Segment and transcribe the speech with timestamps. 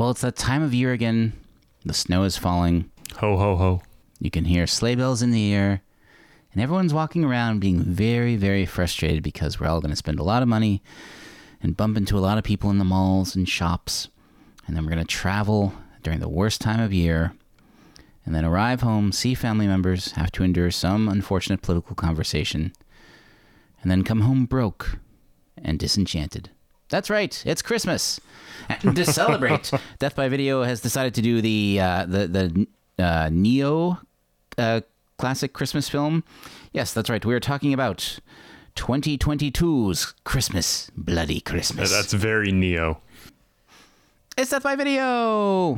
[0.00, 1.34] Well, it's that time of year again.
[1.84, 2.90] The snow is falling.
[3.18, 3.82] Ho ho ho.
[4.18, 5.82] You can hear sleigh bells in the air.
[6.54, 10.22] And everyone's walking around being very, very frustrated because we're all going to spend a
[10.22, 10.82] lot of money
[11.62, 14.08] and bump into a lot of people in the malls and shops.
[14.66, 17.34] And then we're going to travel during the worst time of year.
[18.24, 22.72] And then arrive home, see family members, have to endure some unfortunate political conversation.
[23.82, 24.96] And then come home broke
[25.58, 26.48] and disenchanted.
[26.90, 28.20] That's right, it's Christmas.
[28.68, 33.28] And to celebrate, Death by Video has decided to do the uh, the the uh,
[33.32, 34.00] Neo
[34.58, 34.80] uh,
[35.16, 36.24] classic Christmas film.
[36.72, 37.24] Yes, that's right.
[37.24, 38.18] We are talking about
[38.76, 41.90] 2022's Christmas, Bloody Christmas.
[41.90, 43.00] That's very Neo.
[44.36, 45.76] It's Death by Video.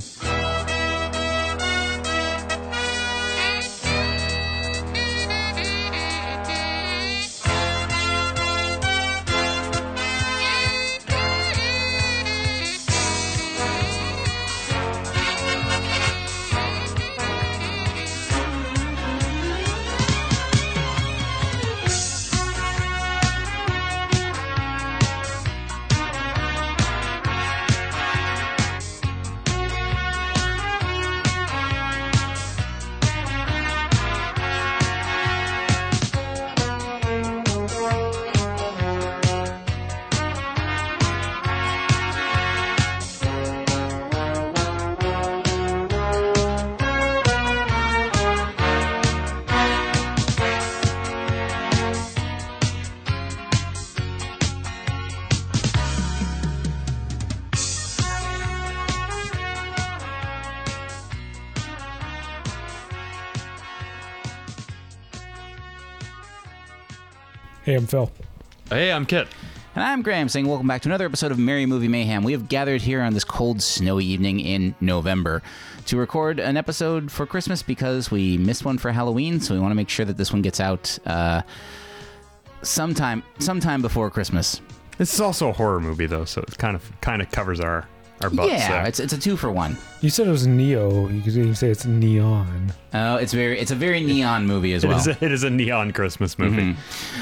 [67.64, 68.10] Hey, I'm Phil.
[68.70, 69.28] Hey, I'm Kit.
[69.76, 72.24] And I'm Graham saying welcome back to another episode of Merry Movie Mayhem.
[72.24, 75.42] We have gathered here on this cold, snowy evening in November
[75.86, 79.70] to record an episode for Christmas because we missed one for Halloween, so we want
[79.70, 81.42] to make sure that this one gets out uh,
[82.62, 84.60] sometime sometime before Christmas.
[84.98, 87.88] This is also a horror movie though, so it kind of kind of covers our
[88.24, 88.52] our butts.
[88.52, 88.86] yeah, there.
[88.86, 89.76] it's it's a two for one.
[90.00, 91.08] You said it was Neo.
[91.08, 92.72] You could even say it's neon.
[92.92, 94.98] Oh, it's very it's a very neon movie as well.
[94.98, 96.76] is a, it is a neon Christmas movie.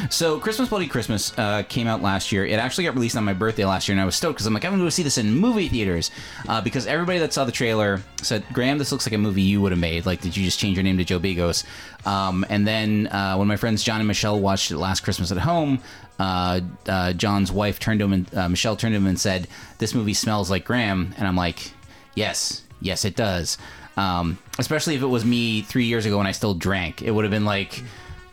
[0.09, 2.45] So, Christmas Bloody Christmas uh, came out last year.
[2.47, 4.55] It actually got released on my birthday last year, and I was stoked because I'm
[4.55, 6.11] like, I'm going to go see this in movie theaters.
[6.49, 9.61] Uh, because everybody that saw the trailer said, Graham, this looks like a movie you
[9.61, 10.07] would have made.
[10.07, 11.65] Like, did you just change your name to Joe Begos?
[12.07, 15.39] Um, and then uh, when my friends John and Michelle watched it last Christmas at
[15.39, 15.81] home,
[16.21, 19.49] uh, uh, John's wife turned to him, and uh, Michelle turned to him and said,
[19.79, 21.15] This movie smells like Graham.
[21.17, 21.73] And I'm like,
[22.15, 23.57] Yes, yes, it does.
[23.97, 27.01] Um, especially if it was me three years ago when I still drank.
[27.01, 27.83] It would have been like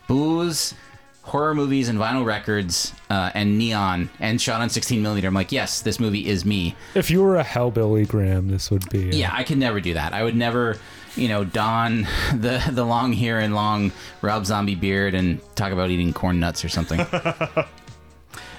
[0.08, 0.74] booze,
[1.24, 5.28] horror movies, and vinyl records, uh, and neon, and shot on 16 millimeter.
[5.28, 6.75] I'm like, yes, this movie is me.
[6.94, 9.09] If you were a hellbilly, Graham, this would be.
[9.16, 10.14] Yeah, I could never do that.
[10.14, 10.78] I would never,
[11.16, 12.02] you know, don
[12.34, 16.66] the the long hair and long Rob Zombie beard and talk about eating corn nuts
[16.66, 17.00] or something.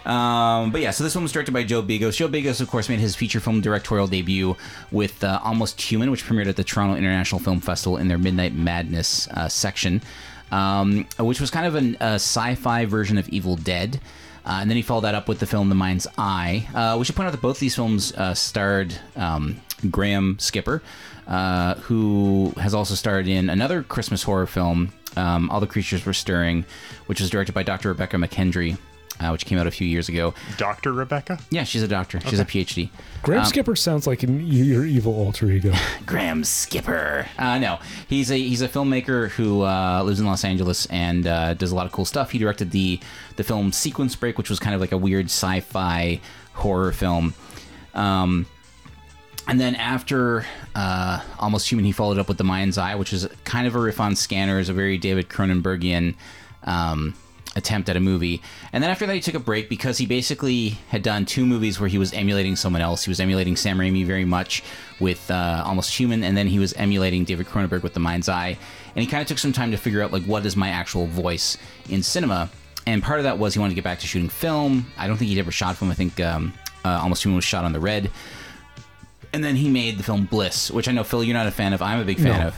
[0.07, 2.17] Um, but yeah, so this one was directed by Joe Begos.
[2.17, 4.57] Joe Begos, of course, made his feature film directorial debut
[4.91, 8.55] with uh, Almost Human, which premiered at the Toronto International Film Festival in their Midnight
[8.55, 10.01] Madness uh, section,
[10.51, 14.01] um, which was kind of an, a sci-fi version of Evil Dead.
[14.47, 16.67] Uh, and then he followed that up with the film The Mind's Eye.
[16.75, 19.61] Uh, we should point out that both these films uh, starred um,
[19.91, 20.83] Graham Skipper,
[21.27, 26.15] uh, who has also starred in another Christmas horror film, um, All the Creatures Were
[26.15, 26.65] Stirring,
[27.07, 27.91] which was directed by Dr.
[27.91, 28.79] Rebekah McKendry,
[29.21, 30.35] uh, which came out a few years ago.
[30.57, 31.39] Doctor Rebekah.
[31.51, 32.21] Yeah, she's a doctor.
[32.21, 32.91] She's a PhD.
[33.23, 35.73] Graham Skipper sounds like an, your evil alter ego.
[36.07, 37.27] Graham Skipper.
[37.39, 41.55] Uh, no, he's a he's a filmmaker who uh, lives in Los Angeles and uh,
[41.55, 42.31] does a lot of cool stuff.
[42.31, 43.01] He directed the
[43.37, 46.21] the film Sequence Break, which was kind of like a weird sci-fi
[46.55, 47.35] horror film.
[47.95, 48.47] Um,
[49.47, 53.27] and then after uh, Almost Human, he followed up with The Mind's Eye, which is
[53.45, 56.15] kind of a riff on Scanners, a very David Cronenbergian
[56.65, 57.15] um,
[57.57, 58.41] attempt at a movie.
[58.73, 61.81] And then after that, he took a break because he basically had done two movies
[61.81, 63.05] where he was emulating someone else.
[63.05, 64.63] He was emulating Sam Raimi very much
[65.01, 68.57] with uh, Almost Human, and then he was emulating David Cronenberg with The Mind's Eye.
[68.95, 71.07] And he kind of took some time to figure out like what is my actual
[71.07, 71.57] voice
[71.89, 72.51] in cinema.
[72.87, 74.87] And part of that was he wanted to get back to shooting film.
[74.97, 75.91] I don't think he'd ever shot film.
[75.91, 76.53] I think um,
[76.85, 78.11] uh, Almost Human was shot on the red.
[79.33, 81.73] And then he made the film Bliss, which I know Phil, you're not a fan
[81.75, 81.83] of.
[81.83, 82.47] I'm a big fan No.
[82.49, 82.57] of.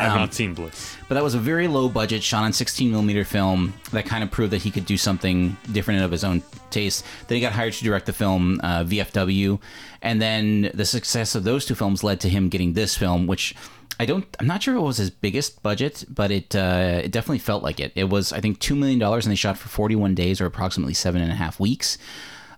[0.00, 0.96] I've Um, not seen Bliss.
[1.08, 4.30] But that was a very low budget, shot on 16 millimeter film that kind of
[4.30, 7.04] proved that he could do something different and of his own taste.
[7.28, 9.60] Then he got hired to direct the film uh, VFW,
[10.02, 13.54] and then the success of those two films led to him getting this film, which
[13.98, 17.40] I don't, I'm not sure it was his biggest budget, but it uh, it definitely
[17.40, 17.92] felt like it.
[17.94, 20.94] It was, I think, two million dollars, and they shot for 41 days or approximately
[20.94, 21.98] seven and a half weeks.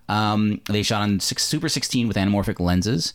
[0.09, 3.13] Um, they shot on six, Super 16 with anamorphic lenses,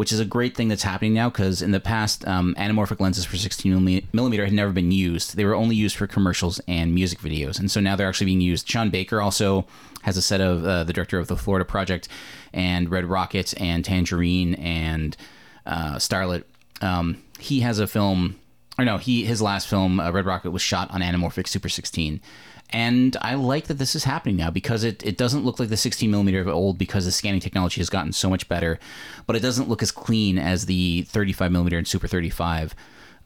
[0.00, 3.26] which is a great thing that's happening now because in the past, um, anamorphic lenses
[3.26, 5.36] for 16 milli- millimeter had never been used.
[5.36, 8.40] They were only used for commercials and music videos, and so now they're actually being
[8.40, 8.66] used.
[8.66, 9.66] Sean Baker also
[10.00, 12.08] has a set of uh, the director of the Florida Project
[12.54, 15.18] and Red Rocket and Tangerine and
[15.66, 16.44] uh, Starlet.
[16.80, 18.40] Um, he has a film,
[18.78, 22.22] or no, he his last film, uh, Red Rocket, was shot on anamorphic Super 16.
[22.72, 25.76] And I like that this is happening now because it, it doesn't look like the
[25.76, 28.78] 16 millimeter of old because the scanning technology has gotten so much better,
[29.26, 32.74] but it doesn't look as clean as the 35 millimeter and Super 35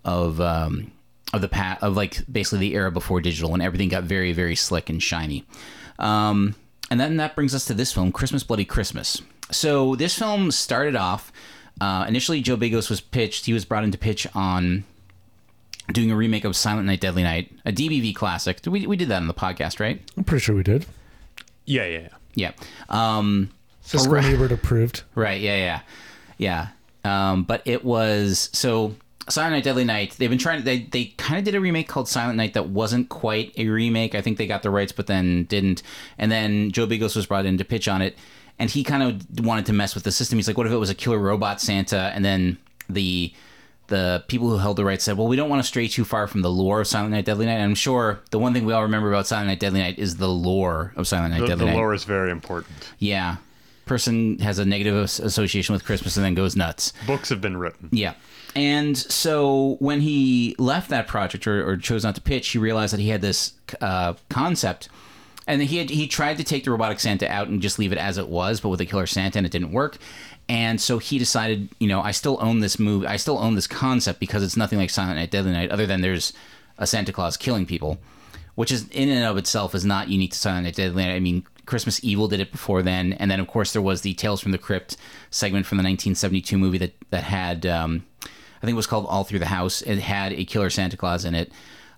[0.04, 0.92] of um,
[1.32, 4.56] of the pat of like basically the era before digital when everything got very very
[4.56, 5.44] slick and shiny.
[5.98, 6.54] Um,
[6.90, 9.20] and then that brings us to this film, Christmas Bloody Christmas.
[9.50, 11.32] So this film started off.
[11.80, 13.46] Uh, initially, Joe Begos was pitched.
[13.46, 14.84] He was brought in to pitch on
[15.92, 18.60] doing a remake of Silent Night, Deadly Night, a DBV classic.
[18.66, 20.00] We, we did that on the podcast, right?
[20.16, 20.86] I'm pretty sure we did.
[21.66, 22.08] Yeah, yeah, yeah.
[22.34, 22.52] Yeah.
[22.88, 23.50] Um,
[23.84, 25.02] Siskel and Ebert approved.
[25.14, 25.40] right.
[25.40, 25.56] Yeah.
[25.56, 25.80] Yeah.
[26.38, 26.68] Yeah.
[27.04, 28.94] Um, but it was so
[29.28, 30.16] Silent Night, Deadly Night.
[30.18, 30.64] They've been trying.
[30.64, 34.14] They they kind of did a remake called Silent Night that wasn't quite a remake.
[34.14, 35.82] I think they got the rights, but then didn't.
[36.18, 38.16] And then Joe Begos was brought in to pitch on it,
[38.58, 40.38] and he kind of wanted to mess with the system.
[40.38, 42.58] He's like, "What if it was a killer robot Santa?" And then
[42.88, 43.32] the
[43.88, 46.26] the people who held the rights said, "Well, we don't want to stray too far
[46.26, 48.72] from the lore of Silent Night, Deadly Night." And I'm sure the one thing we
[48.72, 51.64] all remember about Silent Night, Deadly Night is the lore of Silent Night, The, Deadly
[51.66, 51.76] the Night.
[51.76, 52.92] lore is very important.
[52.98, 53.36] Yeah,
[53.86, 56.92] person has a negative association with Christmas and then goes nuts.
[57.06, 57.88] Books have been written.
[57.92, 58.14] Yeah.
[58.56, 62.92] And so when he left that project or, or chose not to pitch, he realized
[62.92, 64.88] that he had this uh, concept.
[65.46, 67.98] And he had, he tried to take the robotic Santa out and just leave it
[67.98, 69.98] as it was, but with a killer Santa, and it didn't work.
[70.48, 73.06] And so he decided, you know, I still own this movie.
[73.06, 76.02] I still own this concept because it's nothing like Silent Night, Deadly Night, other than
[76.02, 76.32] there's
[76.76, 77.98] a Santa Claus killing people,
[78.54, 81.14] which is in and of itself is not unique to Silent Night, Deadly Night.
[81.14, 84.12] I mean, Christmas Evil did it before then, and then of course there was the
[84.14, 84.98] Tales from the Crypt
[85.30, 87.64] segment from the 1972 movie that that had.
[87.64, 89.82] Um, I think it was called All Through the House.
[89.82, 91.52] It had a killer Santa Claus in it.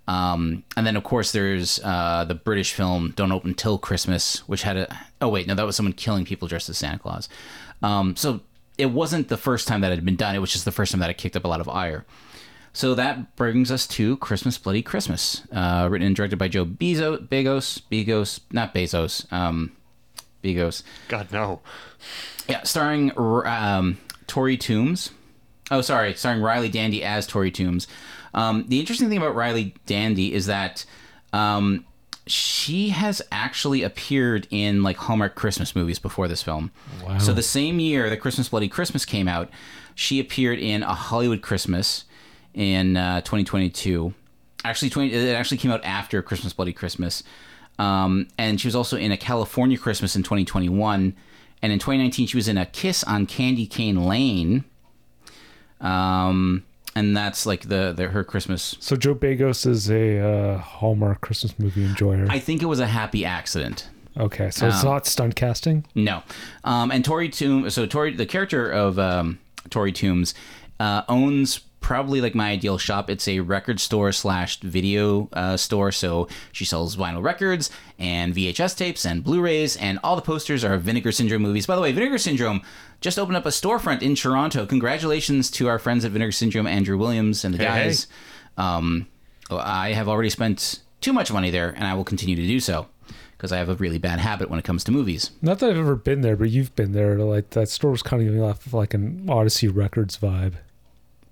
[0.08, 4.62] Um, and then, of course, there's uh, the British film Don't Open Till Christmas, which
[4.62, 4.99] had a.
[5.20, 7.28] Oh, wait, no, that was someone killing people dressed as Santa Claus.
[7.87, 8.41] Um, so
[8.77, 10.35] it wasn't the first time that it had been done.
[10.35, 12.05] It was just the first time that it kicked up a lot of ire.
[12.73, 17.27] So that brings us to Christmas Bloody Christmas, uh, written and directed by Joe Bezos,
[17.29, 19.73] Begos, Begos, not Bezos, um,
[20.43, 20.83] Begos.
[21.09, 21.61] God no.
[22.49, 25.11] Yeah, starring um, Tori Toombs.
[25.71, 27.87] Oh, sorry, starring Riley Dandy as Tori Toombs.
[28.35, 30.85] Um, the interesting thing about Riley Dandy is that
[31.33, 31.87] um,
[32.26, 36.73] she has actually appeared in like Hallmark Christmas movies before this film.
[37.05, 37.19] Wow.
[37.19, 39.49] So the same year that Christmas Bloody Christmas came out,
[39.94, 42.05] she appeared in A Hollywood Christmas
[42.52, 44.12] in uh, 2022.
[44.64, 47.23] Actually, 20, it actually came out after Christmas Bloody Christmas.
[47.78, 51.14] Um, and she was also in A California Christmas in 2021.
[51.62, 54.64] And in 2019, she was in A Kiss on Candy Cane Lane.
[55.81, 56.64] Um,
[56.96, 58.76] and that's like the, the her Christmas.
[58.81, 62.26] So Joe Begos is a uh, Hallmark Christmas movie enjoyer.
[62.28, 63.88] I think it was a happy accident.
[64.19, 65.84] okay, so it's Um, not stunt casting.
[65.94, 66.22] No.
[66.64, 69.38] Um, and Tori Toombs, so Tori, the character of um,
[69.70, 70.34] Tori Toombs,
[70.81, 73.09] uh, owns probably like my ideal shop.
[73.09, 75.93] It's a record store slash video uh, store.
[75.93, 80.77] So she sells vinyl records and VHS tapes and Blu-rays, and all the posters are
[80.79, 81.65] Vinegar Syndrome movies.
[81.65, 82.62] By the way, Vinegar Syndrome
[83.00, 84.67] just opened up a storefront in Toronto.
[84.67, 87.85] Congratulations to our friends at Vinegar Syndrome, Andrew Williams and the Hey, hey.
[87.85, 88.09] guys.
[88.59, 89.07] Um,
[89.49, 92.88] I have already spent too much money there, and I will continue to do so
[93.37, 95.31] because I have a really bad habit when it comes to movies.
[95.40, 97.16] Not that I've ever been there, but you've been there.
[97.19, 100.55] Like that store was kind of giving off like an Odyssey Records vibe.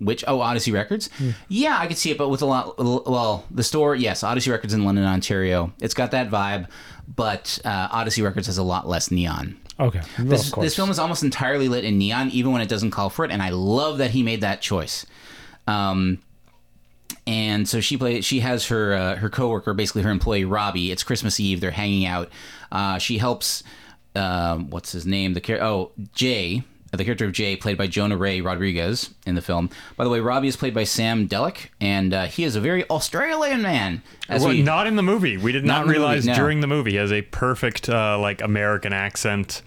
[0.04, 1.08] Which oh Odyssey Records,
[1.48, 2.78] yeah, I could see it, but with a lot.
[2.78, 5.72] Well, the store, yes, Odyssey Records in London, Ontario.
[5.80, 6.68] It's got that vibe,
[7.14, 9.56] but uh, Odyssey Records has a lot less neon.
[9.80, 12.92] Okay, well, This, this film is almost entirely lit in neon, even when it doesn't
[12.92, 15.04] call for it, and I love that he made that choice.
[15.66, 16.18] Um,
[17.26, 18.24] and so she plays.
[18.24, 20.92] She has her uh, her coworker, basically her employee Robbie.
[20.92, 21.60] It's Christmas Eve.
[21.60, 22.30] They're hanging out.
[22.70, 23.62] Uh, she helps.
[24.14, 25.34] Um, what's his name?
[25.34, 26.62] The char- oh Jay,
[26.96, 29.70] the character of Jay, played by Jonah Ray Rodriguez in the film.
[29.96, 32.88] By the way, Robbie is played by Sam Delich, and uh, he is a very
[32.88, 34.02] Australian man.
[34.28, 35.36] As Well, we- not in the movie.
[35.36, 36.34] We did Not not, the movie, realize no.
[36.34, 39.62] during the movie he has a perfect uh, like American accent.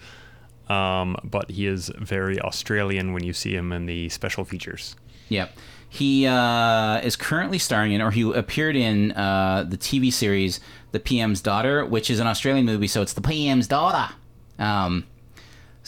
[0.68, 4.96] Um, but he is very Australian when you see him in the special features.
[5.30, 5.56] Yep.
[5.88, 10.60] He uh, is currently starring in, or he appeared in uh, the TV series
[10.92, 14.12] The PM's Daughter, which is an Australian movie, so it's The PM's Daughter.
[14.58, 15.06] Um,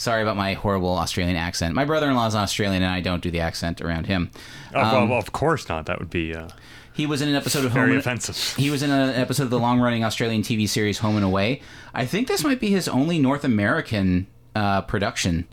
[0.01, 1.75] Sorry about my horrible Australian accent.
[1.75, 4.31] My brother-in-law is Australian, and I don't do the accent around him.
[4.73, 5.85] Oh, Um, well, of course not.
[5.85, 6.47] That would be uh,
[6.91, 7.91] He was in an episode of very Home.
[7.91, 8.55] and- offensive.
[8.57, 11.61] He was in an episode of the long-running Australian TV series Home and Away.
[11.93, 15.47] I think this might be his only North American uh, production.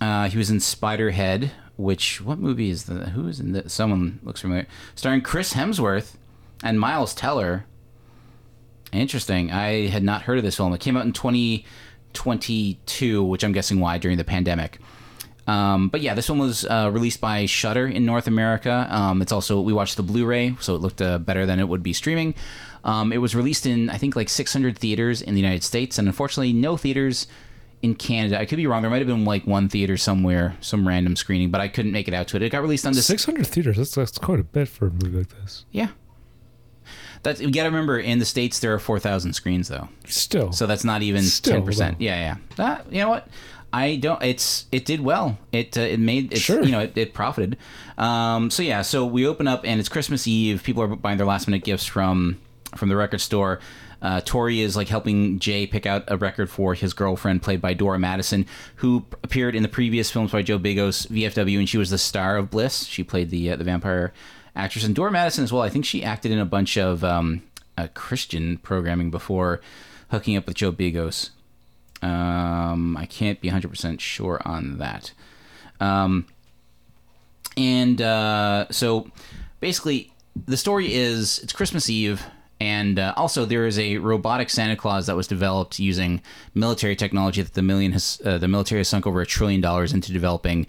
[0.00, 4.20] Uh, he was in Spiderhead, which what movie is the who is in the someone
[4.22, 6.14] looks familiar, starring Chris Hemsworth
[6.62, 7.64] and Miles Teller.
[8.92, 9.50] Interesting.
[9.50, 10.72] I had not heard of this film.
[10.72, 11.12] It came out in
[12.12, 14.78] 2022, which I'm guessing why during the pandemic.
[15.46, 18.86] Um, but yeah, this one was uh, released by Shudder in North America.
[18.88, 21.82] Um, it's also we watched the Blu-ray, so it looked uh, better than it would
[21.82, 22.34] be streaming.
[22.84, 26.06] Um, it was released in I think like 600 theaters in the United States, and
[26.06, 27.26] unfortunately no theaters
[27.82, 28.38] in Canada.
[28.38, 28.82] I could be wrong.
[28.82, 32.08] There might have been like one theater somewhere, some random screening, but I couldn't make
[32.08, 32.42] it out to it.
[32.42, 33.06] It got released on this.
[33.06, 33.76] 600 theaters.
[33.76, 35.64] That's, that's quite a bit for a movie like this.
[35.72, 35.88] Yeah.
[37.22, 39.88] That's you got to remember in the states there are 4,000 screens though.
[40.06, 40.52] Still.
[40.52, 42.00] So that's not even ten percent.
[42.00, 42.36] Yeah, yeah.
[42.56, 43.28] That you know what?
[43.72, 44.22] I don't.
[44.22, 45.38] It's it did well.
[45.52, 46.62] It uh, it made it's, Sure.
[46.62, 47.56] You know it, it profited.
[47.98, 48.50] Um.
[48.50, 48.82] So yeah.
[48.82, 50.62] So we open up and it's Christmas Eve.
[50.62, 52.40] People are buying their last minute gifts from
[52.76, 53.60] from the record store.
[54.02, 57.74] Uh, Tori is like helping Jay pick out a record for his girlfriend, played by
[57.74, 58.46] Dora Madison,
[58.76, 62.38] who appeared in the previous films by Joe Begos, VFW, and she was the star
[62.38, 62.84] of Bliss.
[62.84, 64.12] She played the uh, the vampire
[64.54, 65.62] actress, and Dora Madison as well.
[65.62, 67.42] I think she acted in a bunch of um,
[67.76, 69.60] uh, Christian programming before
[70.10, 71.30] hooking up with Joe Begos.
[72.02, 75.12] Um, I can't be 100% sure on that.
[75.80, 76.26] Um,
[77.56, 79.10] and uh, so
[79.60, 80.12] basically,
[80.46, 82.24] the story is it's Christmas Eve,
[82.60, 86.22] and uh, also there is a robotic Santa Claus that was developed using
[86.54, 89.92] military technology that the million has, uh, the military has sunk over a trillion dollars
[89.92, 90.66] into developing,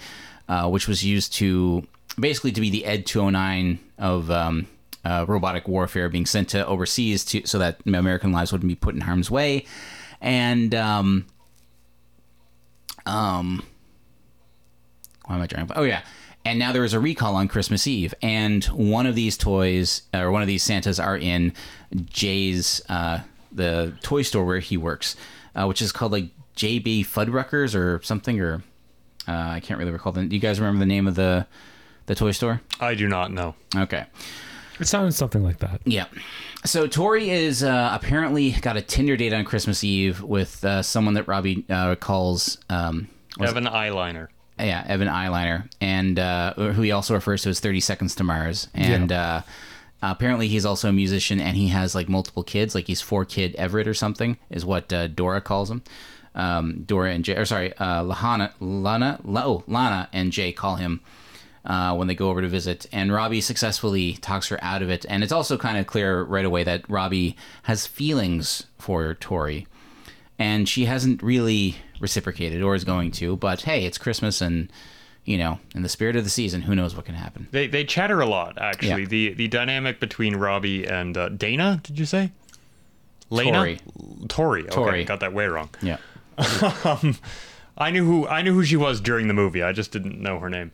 [0.48, 1.86] uh, which was used to
[2.20, 4.68] basically to be the Ed 209 of um,
[5.04, 8.96] uh, robotic warfare being sent to overseas to so that American lives wouldn't be put
[8.96, 9.66] in harm's way,
[10.20, 11.26] and um,
[13.06, 13.64] um,
[15.26, 15.72] why am I drawing?
[15.76, 16.02] Oh yeah.
[16.44, 20.32] And now there is a recall on Christmas Eve, and one of these toys or
[20.32, 21.54] one of these Santas are in
[22.06, 23.20] Jay's uh,
[23.52, 25.16] the toy store where he works,
[25.56, 28.64] uh, which is called like JB Fuddruckers or something, or
[29.28, 30.14] uh, I can't really recall.
[30.14, 31.46] The, do you guys remember the name of the
[32.12, 32.62] the toy store?
[32.80, 33.56] I do not know.
[33.76, 34.06] Okay.
[34.80, 35.80] it sounded something like that.
[35.86, 36.06] Yeah.
[36.66, 41.14] So Tori is uh, apparently got a Tinder date on Christmas Eve with uh, someone
[41.14, 43.08] that Robbie uh, calls um,
[43.40, 44.28] was- Evan Eyeliner.
[44.60, 48.68] yeah Evan Eyeliner, and uh, who he also refers to as Thirty Seconds to Mars.
[48.74, 49.42] And uh,
[50.02, 52.76] apparently he's also a musician, and he has like multiple kids.
[52.76, 55.82] Like he's four kid Everett or something is what uh, Dora calls him.
[56.36, 61.02] Um, Dora and Jay, or sorry, uh, Lahana, Lana, oh, Lana and Jay call him
[61.66, 62.86] uh, when they go over to visit.
[62.92, 65.06] And Robbie successfully talks her out of it.
[65.08, 69.68] And it's also kind of clear right away that Robbie has feelings for Tori.
[70.40, 73.38] And she hasn't really reciprocated or is going to.
[73.38, 74.72] But hey, it's Christmas and,
[75.24, 77.48] you know, in the spirit of the season, who knows what can happen.
[77.52, 79.04] They they chatter a lot actually.
[79.04, 79.08] Yeah.
[79.08, 82.32] The the dynamic between Robbie and uh, Dana, did you say?
[83.30, 83.52] Lena?
[83.58, 83.80] Tori.
[84.28, 84.62] Tori.
[84.64, 85.04] Okay, Tori.
[85.06, 85.70] got that way wrong.
[85.82, 85.98] Yeah.
[87.78, 89.64] I knew who I knew who she was during the movie.
[89.64, 90.72] I just didn't know her name.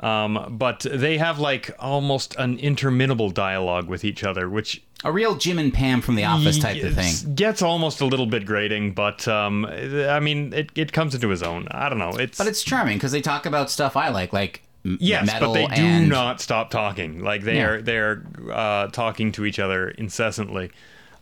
[0.00, 5.36] Um, but they have like almost an interminable dialogue with each other, which A real
[5.36, 7.34] Jim and Pam from the office type of thing.
[7.34, 11.42] Gets almost a little bit grating, but um, I mean, it, it comes into his
[11.42, 11.66] own.
[11.70, 12.10] I don't know.
[12.10, 15.68] It's But it's charming because they talk about stuff I like, like yes, metal but
[15.70, 17.20] they do and not stop talking.
[17.20, 17.66] Like they Yeah.
[17.66, 18.22] are they're
[18.52, 20.72] uh, talking to each other incessantly.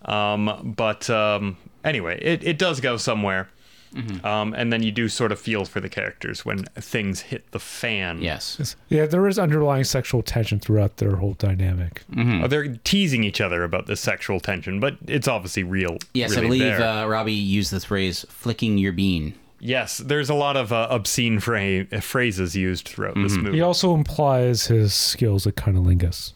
[0.05, 3.49] Um, but um, anyway, it, it does go somewhere.
[3.95, 4.27] Mm-hmm.
[4.27, 7.61] Um, and then you do sort of feel for the characters when things hit the
[7.61, 8.21] fan.
[8.21, 8.77] Yes.
[8.89, 12.03] Yeah, there is underlying sexual tension throughout their whole dynamic.
[12.17, 15.99] Oh, they're teasing each other about the sexual tension, but it's obviously real.
[16.13, 20.35] Yes, really I believe uh, Robbie used the phrase "flicking your bean." Yes, there's a
[20.35, 23.57] lot of uh, obscene fra- phrases used throughout this movie.
[23.57, 26.35] He also implies his skills at cunnilingus.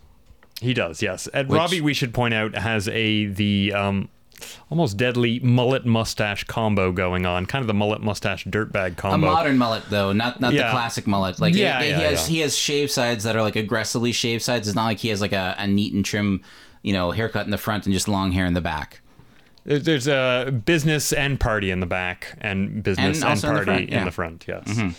[0.63, 1.27] He does, yes.
[1.29, 4.09] And Which- Robbie, we should point out, has a the um,
[4.71, 9.27] almost deadly mullet mustache combo going on, kind of the mullet mustache dirtbag combo.
[9.27, 11.41] A modern mullet, though, not not the classic mullet.
[11.41, 12.35] Like Yeah, he, he has yeah.
[12.35, 14.69] he has shaved sides that are like aggressively shaved sides.
[14.69, 16.43] It's not like he has like a, a neat and trim,
[16.83, 19.01] you know, haircut in the front and just long hair in the back.
[19.65, 23.59] There's a business and party in the back, and business And and, also in the
[23.65, 23.99] party front, yeah.
[23.99, 24.45] in the front.
[24.49, 24.95] Yes.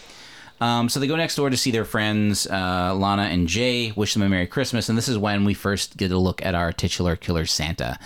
[0.62, 4.14] Um, so they go next door to see their friends, uh, Lana and Jay, wish
[4.14, 4.90] them a Merry Christmas.
[4.90, 7.98] And this is when we first get a look at our titular killer Santa,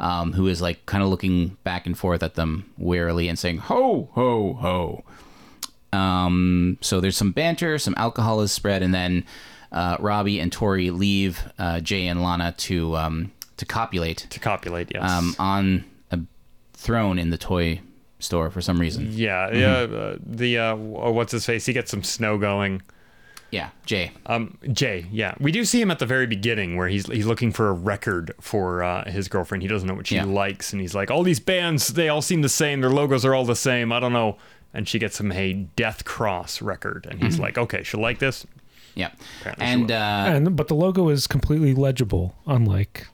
[0.00, 3.58] um, who is like kind of looking back and forth at them wearily and saying,
[3.58, 5.04] Ho, ho, ho.
[5.92, 9.24] Um, so there's some banter, some alcohol is spread, and then
[9.72, 14.90] uh, Robbie and Tori leave uh, Jay and Lana to, um, to copulate To copulate,
[14.94, 15.10] yes.
[15.10, 16.20] um, on a
[16.74, 17.80] throne in the toy
[18.18, 19.08] store for some reason.
[19.12, 19.76] Yeah, yeah.
[19.78, 21.66] Uh, the uh, what's his face?
[21.66, 22.82] He gets some snow going.
[23.50, 24.10] Yeah, Jay.
[24.26, 27.50] Um, Jay, yeah, we do see him at the very beginning where he's he's looking
[27.52, 29.62] for a record for uh, his girlfriend.
[29.62, 30.24] He doesn't know what she Yeah.
[30.24, 32.82] likes, and he's like, "All these bands, they all seem the same.
[32.82, 33.90] Their logos are all the same.
[33.92, 34.36] I don't know."
[34.74, 37.26] And she gets him a Death Cross record, and Mm-hmm.
[37.26, 38.46] he's like, "Okay, she'll like this."
[38.94, 39.94] Yeah, Apparently and uh,
[40.26, 43.06] and but the logo is completely legible, unlike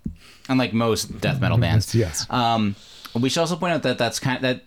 [0.48, 2.26] unlike most death metal bands, yes.
[2.30, 2.74] Um,
[3.14, 4.62] we should also point out that that's kind of that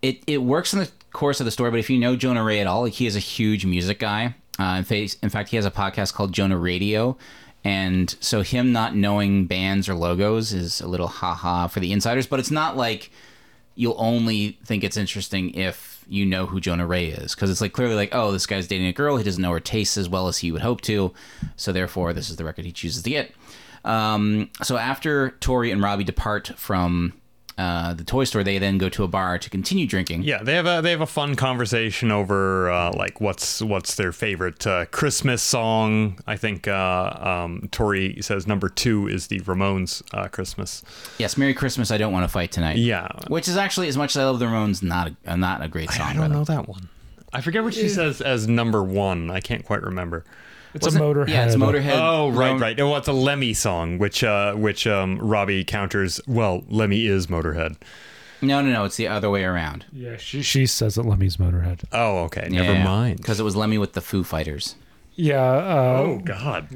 [0.00, 1.70] it, it works in the course of the story.
[1.70, 4.34] But if you know Jonah Ray at all, like he is a huge music guy.
[4.58, 7.16] Uh, in, fact, he has a podcast called Jonah Radio,
[7.64, 12.26] and so him not knowing bands or logos is a little haha for the insiders.
[12.26, 13.10] But it's not like
[13.74, 17.72] you'll only think it's interesting if you know who Jonah Ray is, because it's like
[17.72, 19.16] clearly like, oh, this guy's dating a girl.
[19.16, 21.12] He doesn't know her tastes as well as he would hope to,
[21.56, 23.32] so therefore this is the record he chooses to get.
[23.84, 27.14] Um, so after Tori and Robbie depart from
[27.58, 30.22] uh, the toy store, they then go to a bar to continue drinking.
[30.22, 34.12] Yeah, they have a they have a fun conversation over uh, like what's what's their
[34.12, 36.18] favorite uh, Christmas song.
[36.26, 40.82] I think uh, um, Tori says number two is the Ramones uh, Christmas.
[41.18, 41.90] Yes, Merry Christmas.
[41.90, 42.76] I don't want to fight tonight.
[42.78, 45.68] Yeah, Which is actually, as much as I love the Ramones, not a, not a
[45.68, 46.06] great song.
[46.06, 46.32] I by don't them.
[46.32, 46.88] know that one.
[47.32, 49.30] I forget what she says as number one.
[49.30, 50.24] I can't quite remember.
[50.74, 51.28] It's Wasn't- a Motorhead.
[51.28, 51.92] Yeah, it's Motorhead.
[52.00, 52.80] Oh, right, Ram- right.
[52.80, 56.20] Oh, it's a Lemmy song, which uh, which um, Robbie counters.
[56.26, 57.76] Well, Lemmy is Motorhead.
[58.40, 58.84] No, no, no.
[58.84, 59.84] It's the other way around.
[59.92, 61.84] Yeah, she, she says that Lemmy's Motorhead.
[61.92, 62.48] Oh, okay.
[62.50, 63.18] Never mind.
[63.18, 64.74] Because it was Lemmy with the Foo Fighters.
[65.14, 65.40] Yeah.
[65.42, 66.68] Uh, Oh God.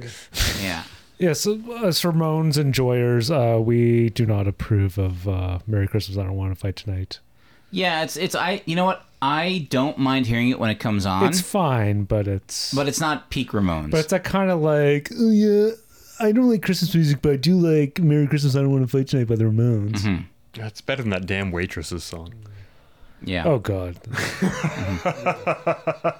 [0.62, 0.82] Yeah.
[1.18, 6.18] Yeah, so as for Ramones enjoyers, uh, we do not approve of uh, Merry Christmas,
[6.18, 7.20] I Don't Want to Fight Tonight.
[7.76, 9.04] Yeah, it's it's I you know what?
[9.20, 13.00] I don't mind hearing it when it comes on, It's fine, but it's but it's
[13.00, 13.90] not peak Ramones.
[13.90, 15.70] but it's that kind of like, oh yeah,
[16.18, 18.88] I don't like Christmas music, but I do like Merry Christmas, I Don't Want to
[18.88, 19.98] Fight Tonight by the Ramones.
[19.98, 20.22] Mm-hmm.
[20.54, 22.32] That's better than that damn waitress's song.
[23.22, 23.44] yeah.
[23.46, 23.98] Oh God.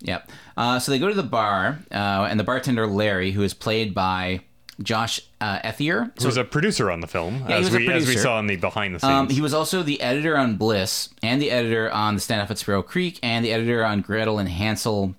[0.00, 0.30] Yep.
[0.56, 3.94] Uh, so they go to the bar, uh, and the bartender Larry, who is played
[3.94, 4.40] by
[4.82, 6.12] Josh uh, Ethier.
[6.20, 8.46] Who was a producer on the film, Yeah, he as we as we saw in
[8.46, 9.10] the behind the scenes.
[9.10, 12.58] Um, he was also the editor on Bliss, and the editor on the Standoff at
[12.58, 15.14] Sparrow Creek, and the editor on Gretel and Hansel,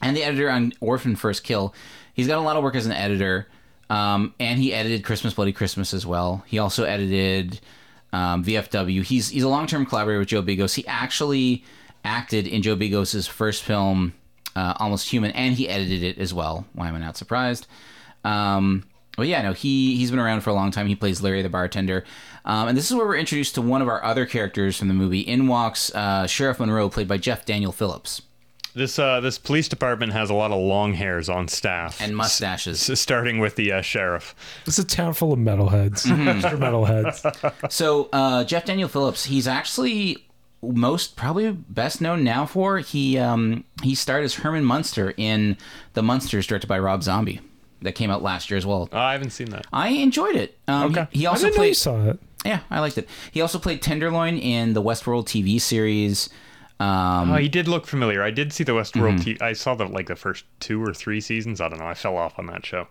[0.00, 1.74] and the editor on Orphan First Kill.
[2.14, 3.48] He's got a lot of work as an editor,
[3.90, 6.42] um, and he edited Christmas Bloody Christmas as well.
[6.46, 7.60] He also edited
[8.12, 9.02] um, VFW.
[9.02, 10.74] He's he's a long term collaborator with Joe Begos.
[10.74, 11.64] He actually
[12.02, 14.14] acted in Joe Begos' first film,
[14.54, 16.64] uh, Almost Human, and he edited it as well.
[16.72, 17.66] Why am I not surprised?
[18.24, 18.84] Um,
[19.16, 20.86] but yeah, no, he he's been around for a long time.
[20.86, 22.04] He plays Larry the bartender,
[22.44, 24.94] um, and this is where we're introduced to one of our other characters from the
[24.94, 25.20] movie.
[25.20, 28.22] In walks uh, Sheriff Monroe, played by Jeff Daniel Phillips,
[28.76, 32.90] this uh, this police department has a lot of long hairs on staff, and mustaches.
[32.90, 34.34] S- starting with the uh, sheriff.
[34.66, 36.06] It's a town full of metalheads.
[36.06, 36.28] Mm-hmm.
[36.44, 37.52] Extra metalheads.
[37.72, 40.26] So uh, Jeff Daniel Phillips, he's actually
[40.62, 45.56] most probably best known now for he um, he starred as Herman Munster in
[45.94, 47.40] The Munsters, directed by Rob Zombie,
[47.86, 48.88] that came out last year as well.
[48.92, 49.66] Oh, I haven't seen that.
[49.72, 50.58] I enjoyed it.
[50.68, 51.08] Um, Okay.
[51.10, 51.76] He, he I also didn't know you played.
[51.76, 52.18] saw it.
[52.44, 53.08] Yeah, I liked it.
[53.32, 56.28] He also played Tenderloin in the Westworld TV series.
[56.78, 58.22] Um, Oh, he did look familiar.
[58.22, 59.14] I did see the Westworld.
[59.14, 59.22] Mm-hmm.
[59.24, 61.60] T- I saw the like the first two or three seasons.
[61.60, 61.86] I don't know.
[61.88, 62.86] I fell off on that show.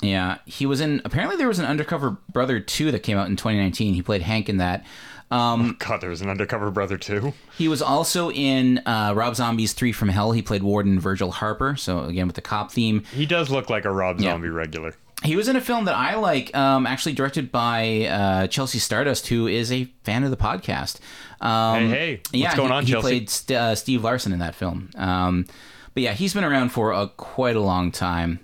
[0.00, 1.02] Yeah, he was in.
[1.04, 3.94] Apparently, there was an Undercover Brother two that came out in 2019.
[3.94, 4.84] He played Hank in that.
[5.30, 7.34] Um, God, there was an undercover brother too.
[7.56, 10.32] he was also in uh, Rob Zombie's Three from Hell.
[10.32, 11.76] He played Warden Virgil Harper.
[11.76, 13.02] So again, with the cop theme.
[13.12, 14.94] He does look like a Rob Zombie regular.
[15.24, 19.26] He was in a film that I like, um, actually directed by uh, Chelsea Stardust,
[19.26, 21.00] who is a fan of the podcast.
[21.40, 23.02] Um, Hey, hey, what's yeah, going he, on, he Chelsea?
[23.08, 24.90] played St- uh, Steve Larson in that film.
[24.94, 25.44] Um,
[25.92, 28.38] but yeah, he's been around for a, quite a long time.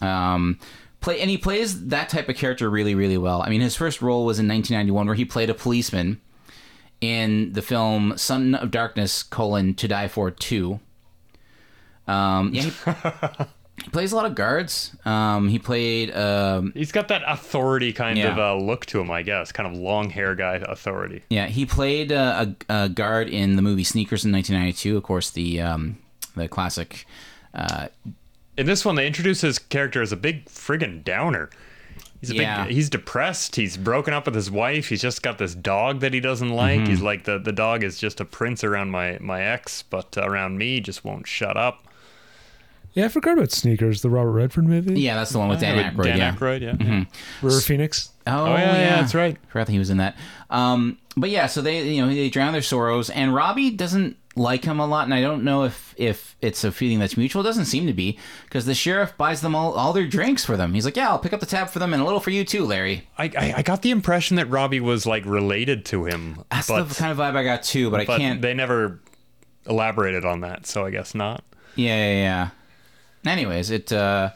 [0.00, 0.58] Um,
[1.06, 3.40] play and he plays that type of character really, really well.
[3.42, 6.20] I mean, his first role was in 1991, where he played a policeman
[7.00, 10.80] in the film Son of Darkness: colon To Die for Two.
[12.06, 12.70] Um, yeah, he,
[13.84, 14.94] he plays a lot of guards.
[15.04, 16.14] Um, he played.
[16.14, 18.32] Um, He's got that authority kind Yeah.
[18.32, 19.52] of uh, look to him, I guess.
[19.52, 21.22] Kind of long hair guy authority.
[21.30, 24.96] Yeah, he played uh, a, a guard in the movie Sneakers in 1992.
[24.96, 25.98] Of course, the um,
[26.36, 27.06] the classic.
[27.54, 27.88] Uh,
[28.56, 31.50] In this one, they introduce his character as a big friggin' downer.
[32.20, 32.64] He's a Yeah.
[32.64, 33.56] big, he's depressed.
[33.56, 34.88] He's broken up with his wife.
[34.88, 36.80] He's just got this dog that he doesn't like.
[36.80, 36.90] Mm-hmm.
[36.90, 40.56] He's like the the dog is just a prince around my my ex, but around
[40.58, 41.86] me just won't shut up.
[42.94, 44.98] Yeah, I forgot about Sneakers, the Robert Redford movie.
[44.98, 46.04] yeah, that's the one with Dan With Aykroyd.
[46.04, 46.34] Dan yeah.
[46.34, 47.04] Aykroyd, yeah.
[47.42, 48.08] River Phoenix.
[48.26, 49.36] Oh, yeah, yeah, yeah, that's right.
[49.36, 50.16] I Forgot that he was in that.
[50.48, 54.64] Um, but yeah, so they you know they drown their sorrows, and Robbie doesn't like
[54.64, 57.40] him a lot, and I don't know if if it's a feeling that's mutual.
[57.40, 60.56] It doesn't seem to be because the sheriff buys them all all their drinks for
[60.56, 60.74] them.
[60.74, 62.44] He's like, "Yeah, I'll pick up the tab for them and a little for you
[62.44, 66.44] too, Larry." I, I, I got the impression that Robbie was like related to him,
[66.50, 68.42] That's but, the kind of vibe I got too, but, I can't.
[68.42, 69.00] they never
[69.64, 71.42] elaborated on that, so I guess not.
[71.74, 72.50] Yeah, yeah,
[73.24, 73.30] yeah.
[73.32, 73.90] Anyways, it.
[73.92, 74.30] uh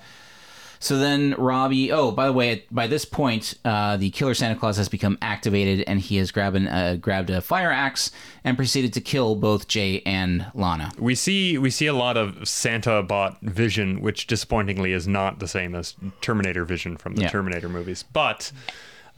[0.83, 1.93] So then Robbie.
[1.93, 5.85] Oh, by the way, by this point, uh, the Killer Santa Claus has become activated,
[5.87, 8.11] and he has grabbed uh, grabbed a fire axe
[8.45, 10.91] and proceeded to kill both Jay and Lana.
[10.99, 15.49] We see we see a lot of Santa bot vision, which disappointingly is not the
[15.49, 17.29] same as Terminator vision from the Yeah.
[17.29, 18.03] Terminator movies.
[18.03, 18.51] But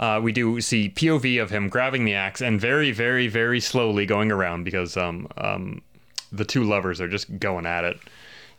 [0.00, 4.04] uh, we do see POV of him grabbing the axe and very, very, very slowly
[4.04, 5.80] going around because um, um,
[6.32, 7.98] the two lovers are just going at it.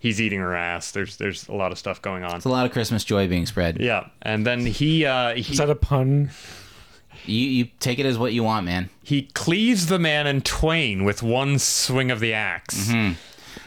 [0.03, 0.91] He's eating her ass.
[0.91, 2.35] There's there's a lot of stuff going on.
[2.35, 3.79] It's a lot of Christmas joy being spread.
[3.79, 6.29] Yeah, and then he uh, he Is that a pun?
[7.25, 8.89] You you take it as what you want, man.
[9.01, 13.17] he cleaves the man in twain with one swing of the ax It almost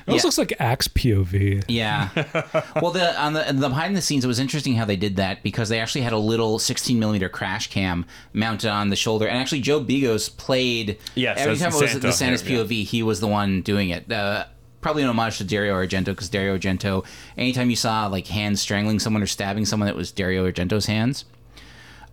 [0.07, 0.23] Yeah.
[0.25, 1.65] looks like axe POV.
[1.69, 2.11] Yeah.
[2.83, 5.43] well, the on the, the behind the scenes, it was interesting how they did that
[5.43, 9.39] because they actually had a little 16 millimeter crash cam mounted on the shoulder, and
[9.39, 10.99] actually Joe Begos played.
[11.15, 12.59] Yes, every as time it was Santa the Santa's yeah.
[12.59, 14.13] POV, he was the one doing it.
[14.13, 14.45] Uh,
[14.87, 17.05] probably an homage to Dario Argento because Dario Argento,
[17.37, 21.25] anytime you saw like hands strangling someone or stabbing someone, it was Dario Argento's hands.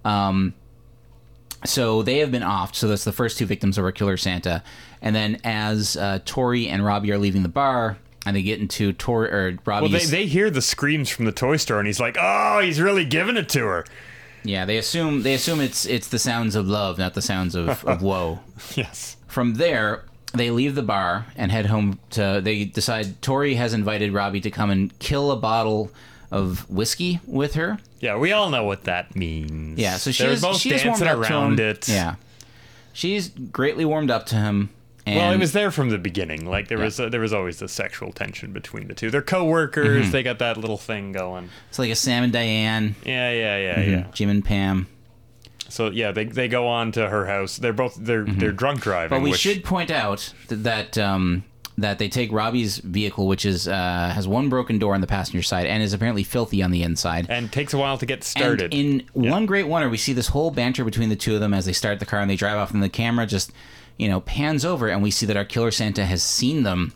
[0.04, 0.56] Um,
[1.66, 2.74] so they have been offed.
[2.74, 4.64] So that's the first two victims of our Killer Santa.
[5.04, 8.92] And then as uh, Tori and Robbie are leaving the bar, and they get into
[8.92, 9.90] Tori or Robbie.
[9.90, 12.80] well they, they hear the screams from the toy store and he's like oh he's
[12.80, 13.86] really giving it to her
[14.46, 17.86] yeah, they assume they assume it's it's the sounds of love, not the sounds of,
[17.86, 18.42] of woe.
[18.76, 22.41] yes From there, they leave the bar and head home to.
[22.43, 25.91] They decide Tori has invited Robbie to come and kill a bottle
[26.32, 27.78] of whiskey with her.
[28.00, 29.80] Yeah, we all know what that means.
[29.80, 31.88] Yeah, so she's both she's warmed dancing around it.
[31.88, 32.15] Yeah,
[32.91, 34.69] she's greatly warmed up to him.
[35.06, 36.46] And Well, it was there from the beginning.
[36.46, 39.12] Like there was there was always the sexual tension between the two.
[39.12, 40.04] They're coworkers.
[40.04, 40.12] Mm-hmm.
[40.12, 41.50] They got that little thing going.
[41.69, 44.06] it's like a Sam and Diane, Yeah, yeah, yeah, yeah.
[44.13, 44.88] Jim and Pam.
[45.74, 47.58] So yeah, they, they go on to her house.
[47.58, 49.16] They're both they're they're drunk driving.
[49.16, 49.24] Mm-hmm.
[49.24, 51.44] But we which, should point out that um,
[51.80, 55.42] that they take Robbie's vehicle, which is uh, has one broken door on the passenger
[55.42, 57.26] side and is apparently filthy on the inside.
[57.28, 58.72] and takes a while to get started.
[58.72, 61.56] And in one great wonder, we see this whole banter between the two of them
[61.56, 63.52] as they start the car and they drive off, and the camera just,
[63.98, 66.94] you know, pans over, and we see that our killer Santa has seen them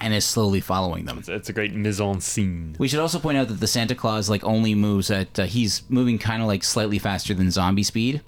[0.00, 1.18] and is slowly following them.
[1.18, 2.76] it's, it's a great mise en scene.
[2.78, 5.82] We should also point out that the Santa Claus like only moves at uh, he's
[5.88, 8.22] moving kind of like slightly faster than zombie speed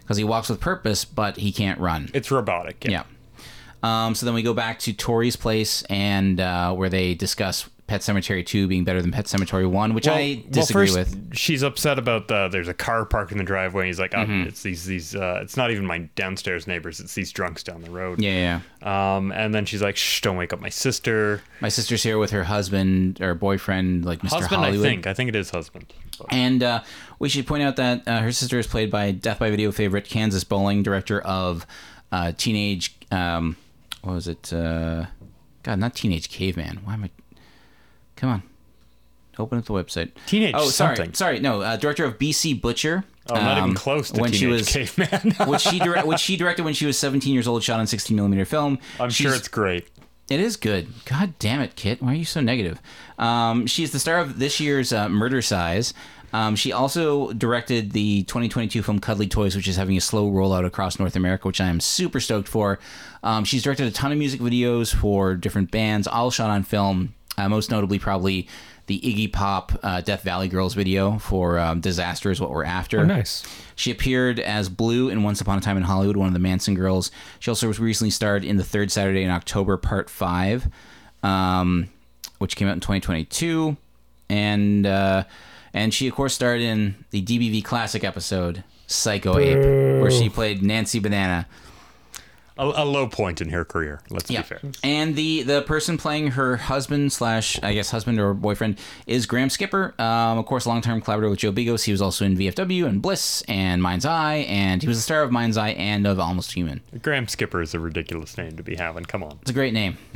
[0.00, 2.08] because he walks with purpose, but he can't run.
[2.14, 2.84] It's robotic.
[2.88, 3.04] Yeah.
[3.82, 8.02] Um, so then we go back to Tori's place and uh, where they discuss Pet
[8.02, 11.34] Sematary 2 being better than Pet Sematary 1, which I disagree well, first, with.
[11.36, 13.86] She's upset about uh, there's a car parked in the driveway.
[13.86, 14.46] He's like, oh, Mm-hmm.
[14.48, 15.16] it's these these.
[15.16, 17.00] Uh, it's not even my downstairs neighbors.
[17.00, 18.20] It's these drunks down the road.
[18.20, 19.16] Yeah, yeah.
[19.16, 21.42] Um, and then she's like, shh, don't wake up my sister.
[21.60, 24.28] My sister's here with her husband or boyfriend, like Mr.
[24.40, 24.86] Husband, Hollywood.
[24.86, 25.06] I think.
[25.06, 25.92] I think it is husband.
[26.28, 26.82] And uh,
[27.18, 30.04] we should point out that uh, her sister is played by Death by Video favorite
[30.04, 31.66] Kansas Bowling, director of
[32.12, 32.96] uh, Teenage.
[33.10, 33.56] Um,
[34.02, 34.52] what was it?
[34.52, 35.06] Uh,
[35.62, 36.80] God, not Teenage Caveman.
[36.84, 37.10] Why am I?
[38.18, 38.42] Come on,
[39.38, 40.10] open up the website.
[40.26, 41.14] Teenage Oh, sorry, something.
[41.14, 41.40] sorry.
[41.40, 43.04] No, uh, director of BC Butcher.
[43.30, 45.34] Oh, not even um, close to when she Teenage was, Caveman.
[45.48, 48.16] which she direct, which she directed when she was 17 years old, shot on 16
[48.16, 48.78] millimeter film.
[48.98, 49.86] I'm sure it's great.
[50.30, 50.88] it is good.
[51.04, 52.02] God damn it, Kit.
[52.02, 52.80] Why are you so negative?
[53.18, 55.92] Um, she's the star of this year's uh, Murder Size.
[56.32, 60.64] Um, she also directed the 2022 film Cuddly Toys, which is having a slow rollout
[60.66, 62.78] across North America, which I am super stoked for.
[63.22, 67.14] Um, she's directed a ton of music videos for different bands, all shot on film.
[67.38, 68.48] Uh, most notably, probably
[68.86, 73.00] the Iggy Pop uh, Death Valley Girls video for um, Disaster is What We're After.
[73.00, 73.44] Oh, nice.
[73.76, 76.74] She appeared as Blue in Once Upon a Time in Hollywood, one of the Manson
[76.74, 77.12] girls.
[77.38, 80.68] She also was recently starred in The Third Saturday in October, Part 5,
[81.22, 81.90] um,
[82.38, 83.76] which came out in 2022.
[84.30, 85.24] And uh,
[85.72, 90.62] and she, of course, starred in the DBV Classic episode, Psycho Ape, where she played
[90.62, 91.46] Nancy Banana.
[92.58, 94.00] A, a low point in her career.
[94.10, 94.42] Let's Yeah.
[94.42, 94.60] be fair.
[94.82, 99.48] And the the person playing her husband slash I guess husband or boyfriend is Graham
[99.48, 99.94] Skipper.
[99.98, 101.84] Um, of course, long term collaborator with Joe Begos.
[101.84, 105.22] He was also in VFW and Bliss and Mind's Eye, and he was the star
[105.22, 106.80] of Mind's Eye and of Almost Human.
[107.00, 109.04] Graham Skipper is a ridiculous name to be having.
[109.04, 109.38] Come on.
[109.42, 109.96] It's a great name.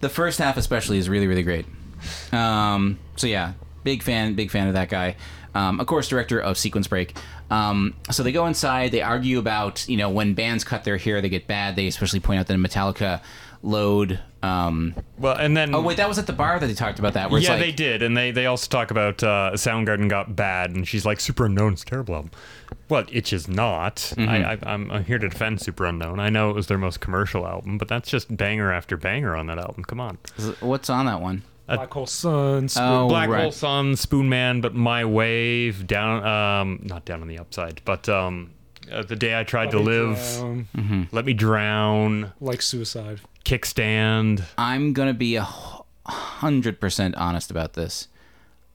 [0.00, 1.66] the first half, especially, is really really great.
[2.32, 5.16] Um, so yeah, big fan, big fan of that guy.
[5.54, 7.16] Um, of course, director of Sequence Break.
[7.50, 8.90] Um, so they go inside.
[8.90, 11.76] They argue about you know when bands cut their hair, they get bad.
[11.76, 13.22] They especially point out that in Metallica,
[13.62, 14.20] load.
[14.42, 17.14] Um, Well, and then oh wait, that was at the bar that they talked about
[17.14, 17.30] that.
[17.30, 20.86] Yeah, like, they did, and they they also talk about uh, Soundgarden got bad, and
[20.86, 22.30] she's like Super Unknown's a terrible album.
[22.88, 23.96] Well, it is not.
[23.96, 24.28] Mm-hmm.
[24.28, 26.20] I, I'm here to defend Super Unknown.
[26.20, 29.46] I know it was their most commercial album, but that's just banger after banger on
[29.46, 29.84] that album.
[29.84, 30.18] Come on,
[30.60, 31.42] What's on that one?
[31.66, 32.68] Black Hole Sun.
[32.68, 33.42] Spoon- Oh, Black right.
[33.42, 38.08] Hole Sun, Spoon Man, but My Wave, down, um, not down on the upside, but
[38.08, 38.50] um,
[38.92, 40.16] uh, the day I tried to Let Me live,
[40.74, 43.20] Drown, Let Me Drown, like suicide.
[43.44, 44.42] Kickstand.
[44.58, 45.46] I'm gonna be a
[46.06, 48.08] hundred percent honest about this.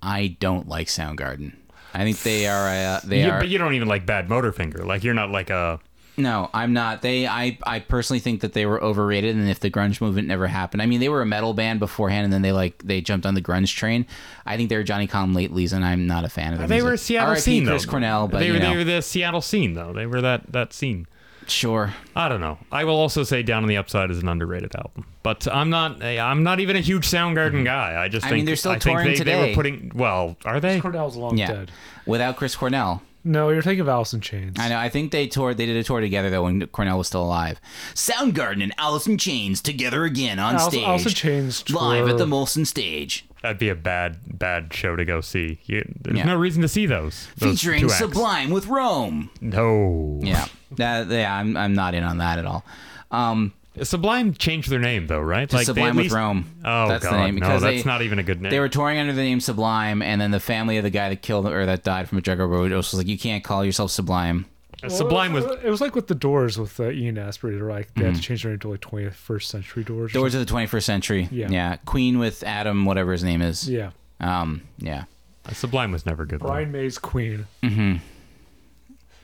[0.02, 1.56] I don't like Soundgarden.
[1.94, 2.68] I think they are.
[2.68, 3.40] Uh, they Yeah, are.
[3.40, 4.86] but you don't even like Bad Motorfinger.
[4.86, 5.80] Like you're not like a.
[6.20, 7.02] No, I'm not.
[7.02, 10.48] They, I, I personally think that they were overrated, and if the grunge movement never
[10.48, 13.26] happened, I mean, they were a metal band beforehand, and then they like they jumped
[13.26, 14.06] on the grunge train.
[14.46, 16.68] I think they were Johnny Come latelys, and I'm not a fan of them.
[16.68, 17.72] They were a Seattle scene though.
[17.72, 19.94] Chris Cornell, but they you were know, they were the Seattle scene though.
[19.94, 21.08] They were that that scene.
[21.48, 21.94] sure.
[22.18, 22.58] I don't know.
[22.70, 26.04] I will also say Down on the Upside is an underrated album, but I'm not.
[26.04, 27.64] I'm not even a huge Soundgarden mm-hmm.
[27.64, 28.04] guy.
[28.04, 29.94] I just I think mean, they're still I think touring they, They were putting.
[29.96, 30.82] Well, are they?
[30.82, 31.72] Chris Cornell's long Yeah, dead.
[32.06, 33.04] without Chris Cornell.
[33.24, 34.56] No, you're thinking of Alice in Chains.
[34.60, 34.78] I know.
[34.78, 35.58] I think they toured.
[35.58, 37.60] They did a tour together though when Cornell was still alive.
[37.94, 42.18] Soundgarden and Alice in Chains together again on Alice, stage, Alice in Chains live at
[42.18, 45.60] the Molson stage, That'd be a bad bad show to go see.
[45.66, 46.26] You, there's Yeah.
[46.26, 47.28] no reason to see those.
[47.38, 47.98] those featuring two acts.
[48.00, 49.30] Sublime with Rome.
[49.42, 50.20] No.
[50.22, 50.46] Yeah,
[50.78, 51.34] that, yeah.
[51.36, 52.66] I'm, I'm not in on that at all.
[53.12, 53.54] Um,
[53.84, 55.52] Sublime changed their name though, right?
[55.52, 56.46] Like Sublime at with least- Rome.
[56.66, 58.50] Oh that's god, the name no, that's they, not even a good name.
[58.52, 61.22] They were touring under the name Sublime, and then the family of the guy that
[61.22, 64.46] killed or that died from a drug overdose was like, "You can't call yourself Sublime."
[64.82, 65.46] Uh, Sublime was.
[65.64, 67.58] It was like with the Doors with uh, Ian Astbury.
[67.58, 70.14] They're like they had to change their name to like 21st century Doors.
[70.14, 71.28] Doors of the 21st century.
[71.32, 71.50] Yeah.
[71.50, 71.76] Yeah.
[71.86, 73.70] Queen with Adam, whatever his name is.
[73.70, 73.92] Yeah.
[74.22, 74.62] Um.
[74.78, 75.04] Yeah.
[75.52, 76.40] Sublime was never good.
[76.42, 76.48] though.
[76.48, 77.46] Brian May's Queen.
[77.64, 77.96] Hmm.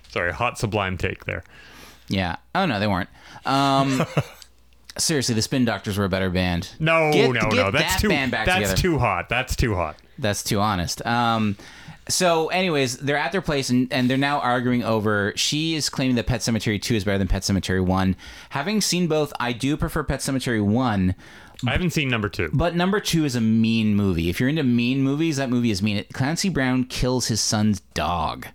[0.09, 1.43] Sorry, hot Sublime take there.
[2.07, 2.35] Yeah.
[2.53, 3.09] Oh no, they weren't.
[3.45, 4.05] Um.
[4.97, 6.69] seriously, the Spin Doctors were a better band.
[6.79, 7.71] No, Get- no, get no.
[7.71, 8.07] That's that too.
[8.09, 8.75] that's together.
[8.75, 9.29] too hot.
[9.29, 9.97] That's too hot.
[10.17, 11.05] That's too honest.
[11.05, 11.57] Um,
[12.07, 15.33] so, anyways, they're at their place and, and they're now arguing over.
[15.35, 18.15] She is claiming that Pet Sematary 2 is better than Pet Sematary 1.
[18.51, 21.15] Having seen both, I do prefer Pet Sematary 1,
[21.65, 22.49] I haven't seen number two.
[22.53, 24.29] but number 2 is a mean movie.
[24.29, 26.03] If you're into mean movies, that movie is mean.
[26.13, 28.47] Clancy Brown kills his son's dog.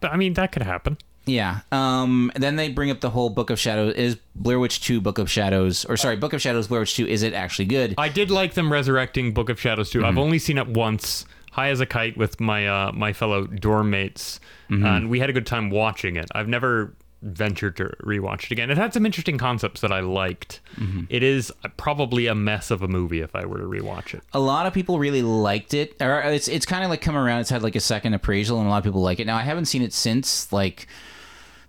[0.00, 0.96] But, I mean, that could happen.
[1.26, 1.60] Yeah.
[1.72, 3.94] Um, then they bring up the whole Book of Shadows.
[3.94, 7.06] Is Blair Witch 2 Book of Shadows, or sorry, Book of Shadows, Blair Witch 2,
[7.06, 7.94] is it actually good?
[7.96, 9.98] I did like them resurrecting Book of Shadows 2.
[9.98, 10.06] Mm-hmm.
[10.06, 13.90] I've only seen it once, high as a kite, with my uh, my fellow dorm
[13.90, 14.84] mates, Mm-hmm.
[14.86, 16.24] and we had a good time watching it.
[16.34, 18.70] I've never ventured to rewatch it again.
[18.70, 20.60] It had some interesting concepts that I liked.
[20.76, 21.02] Mm-hmm.
[21.10, 24.22] It is probably a mess of a movie if I were to rewatch it.
[24.32, 27.40] a lot of people really liked it or it's it's kind of like come around
[27.40, 29.42] it's had like a second appraisal and a lot of people like it now i
[29.42, 30.86] haven't seen it since like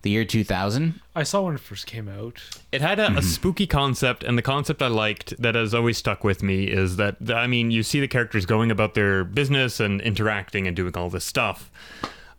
[0.05, 2.39] the year 2000 I saw when it first came out.
[2.71, 3.19] It had a, a mm-hmm.
[3.21, 7.17] spooky concept, and the concept I liked that has always stuck with me is that
[7.27, 11.09] I mean, you see the characters going about their business and interacting and doing all
[11.09, 11.71] this stuff,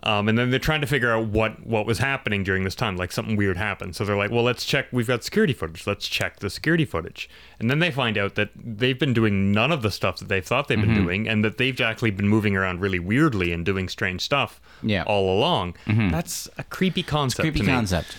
[0.07, 2.97] um, and then they're trying to figure out what what was happening during this time.
[2.97, 4.87] Like something weird happened, so they're like, "Well, let's check.
[4.93, 5.87] We've got security footage.
[5.87, 9.73] Let's check the security footage." And then they find out that they've been doing none
[9.73, 12.57] of the stuff that they thought they've been doing, and that they've actually been moving
[12.57, 15.03] around really weirdly and doing strange stuff Yeah.
[15.05, 15.75] all along.
[15.87, 17.43] That's a creepy concept.
[17.43, 17.73] creepy to me.
[17.73, 18.17] concept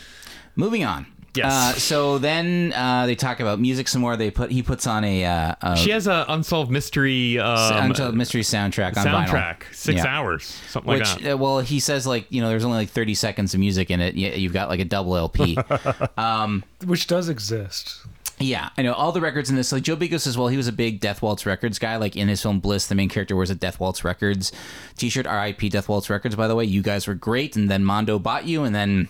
[0.55, 1.05] moving on
[1.37, 1.51] Yes.
[1.53, 5.03] uh, so then uh, they talk about music some more they put he puts on
[5.03, 9.73] a, uh, a She has a unsolved mystery um, Untold mystery soundtrack on soundtrack, vinyl.
[9.75, 10.17] six Yeah.
[10.17, 11.33] hours, something which like that.
[11.33, 14.01] uh, well he says like you know there's only like 30 seconds of music in
[14.01, 15.57] it Yeah, you've got like a double lp
[16.85, 17.99] Which does exist.
[18.39, 19.71] Yeah, I know all the records in this.
[19.71, 21.95] Like Joe Bigo says, well, he was a big Death Waltz Records guy.
[21.97, 24.51] Like in his film Bliss, the main character wears a Death Waltz Records
[24.95, 25.25] T-shirt.
[25.25, 25.69] R.I.P.
[25.69, 26.35] Death Waltz Records.
[26.35, 29.07] By the way, you guys were great, and then Mondo bought you, and then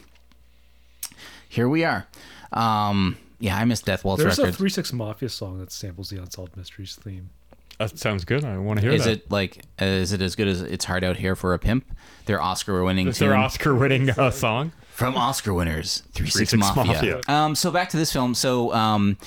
[1.58, 2.06] here we are.
[2.54, 4.58] Um, yeah, I miss Death Waltz There's a Records.
[4.58, 7.32] Three Six Mafia song that samples the Unsolved Mysteries theme.
[7.80, 8.46] That sounds good.
[8.46, 9.12] I want to hear is that.
[9.12, 11.86] it like uh, is it as good as It's Hard Out Here for a Pimp?
[12.28, 14.72] Their Oscar-winning Is their tune Oscar-winning uh, song?
[14.92, 16.86] from Oscar winners Three Six 6 Mafia.
[16.86, 17.22] Mafia.
[17.28, 18.36] Um, so back to this film.
[18.36, 19.18] So um,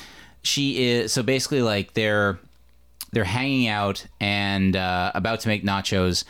[0.42, 2.38] she is so basically like they're
[3.12, 6.22] they're hanging out and uh, about to make nachos,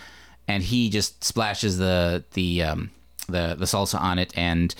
[0.48, 2.90] and he just splashes the the um,
[3.28, 4.74] the the salsa on it and.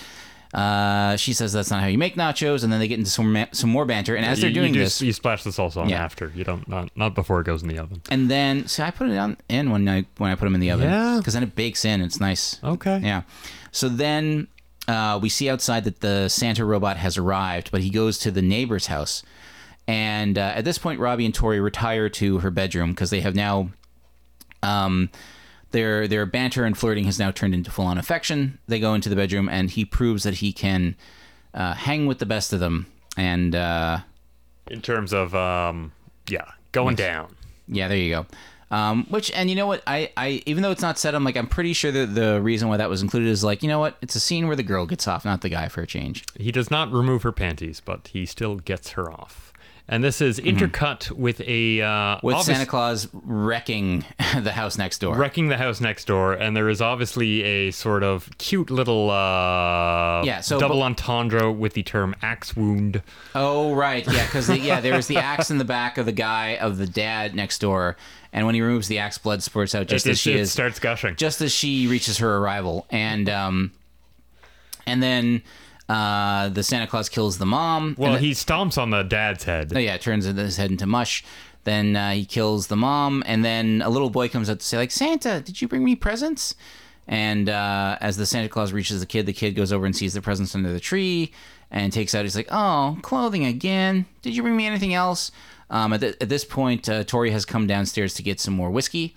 [0.53, 3.31] Uh, she says that's not how you make nachos, and then they get into some
[3.31, 4.15] ma- some more banter.
[4.15, 6.03] And as You- they're you doing do- this, you splash the salsa on Yeah.
[6.03, 6.31] after.
[6.35, 8.01] You don't not not before it goes in the oven.
[8.09, 10.59] and then so I put it on in when I when I put them in
[10.61, 11.15] the oven, Yeah.
[11.19, 12.01] because then it bakes in.
[12.01, 12.59] It's nice.
[12.63, 12.99] Okay.
[13.03, 13.21] Yeah.
[13.71, 14.47] So then
[14.87, 18.41] uh, we see outside that the Santa robot has arrived, but he goes to the
[18.41, 19.23] neighbor's house.
[19.87, 23.35] And uh, at this point, Robbie and Tori retire to her bedroom because they have
[23.35, 23.69] now.
[24.63, 25.09] Um,
[25.71, 28.59] their their banter and flirting has now turned into full on affection.
[28.67, 30.95] They go into the bedroom, and he proves that he can
[31.53, 32.87] uh, hang with the best of them.
[33.17, 33.99] And uh,
[34.69, 35.91] In terms of um,
[36.27, 37.35] yeah, going down.
[37.67, 38.25] yeah, there you go.
[38.69, 41.35] Um, which and you know what I, I even though it's not said I'm like
[41.35, 43.97] I'm pretty sure that the reason why that was included is like you know what
[44.01, 46.53] it's a scene where the girl gets off not the guy for a change He
[46.53, 49.50] does not remove her panties, but he still gets her off.
[49.91, 52.25] And this is intercut with a uh, Mm-hmm.
[52.25, 54.05] with obvious- Santa Claus wrecking
[54.41, 58.01] the house next door wrecking the house next door, and there is obviously a sort
[58.01, 63.03] of cute little uh, Yeah, so- double entendre with the term axe wound.
[63.35, 66.55] Oh right, yeah, because yeah, there was the axe in the back of the guy
[66.55, 67.97] of the dad next door,
[68.31, 70.51] and when he removes the axe, blood spurts out just it, as she it is,
[70.53, 71.17] starts gushing.
[71.17, 73.71] just as she reaches her arrival, and um,
[74.87, 75.41] and then
[75.91, 77.95] uh, the Santa Claus kills the mom.
[77.97, 79.73] well, then- he stomps on the dad's head.
[79.75, 81.23] oh, yeah, turns his head into mush.
[81.63, 84.77] Then uh, he kills the mom, and then a little boy comes up to say
[84.77, 86.55] like, "Santa, did you bring me presents?"
[87.07, 90.13] And uh, as the Santa Claus reaches the kid, the kid goes over and sees
[90.15, 91.31] the presents under the tree
[91.69, 92.23] and takes out.
[92.23, 94.05] He's like, "Oh, clothing again?
[94.23, 95.31] Did you bring me anything else?"
[95.69, 98.71] Um, at, th- at this point, uh, Tori has come downstairs to get some more
[98.71, 99.13] whiskey.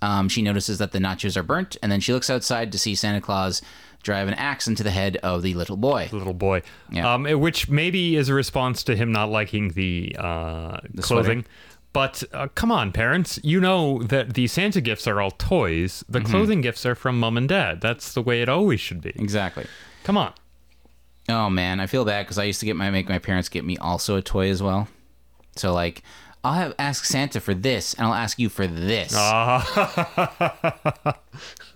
[0.00, 2.94] Um, she notices that the nachos are burnt, and then she looks outside to see
[2.94, 3.60] Santa Claus
[4.02, 6.08] drive an axe into the head of the little boy.
[6.12, 7.12] little boy, Yeah.
[7.14, 11.44] um, which maybe is a response to him not liking the, uh, clothing.
[11.92, 13.38] But uh, come on, parents!
[13.42, 16.02] You know that the Santa gifts are all toys.
[16.08, 16.30] The Mm-hmm.
[16.30, 17.80] clothing gifts are from mom and dad.
[17.82, 19.10] That's the way it always should be.
[19.16, 19.66] Exactly.
[20.04, 20.32] Come on.
[21.28, 23.64] Oh man, I feel bad because I used to get my make my parents get
[23.64, 24.88] me also a toy as well.
[25.56, 26.02] So like,
[26.44, 29.12] I'll have ask Santa for this, and I'll ask you for this.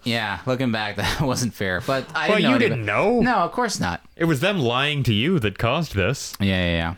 [0.05, 1.81] yeah, looking back, that wasn't fair.
[1.87, 3.21] But I Well, didn't know you didn't know.
[3.21, 4.03] No, of course not.
[4.17, 6.35] It was them lying to you that caused this.
[6.41, 6.95] Yeah, yeah, yeah.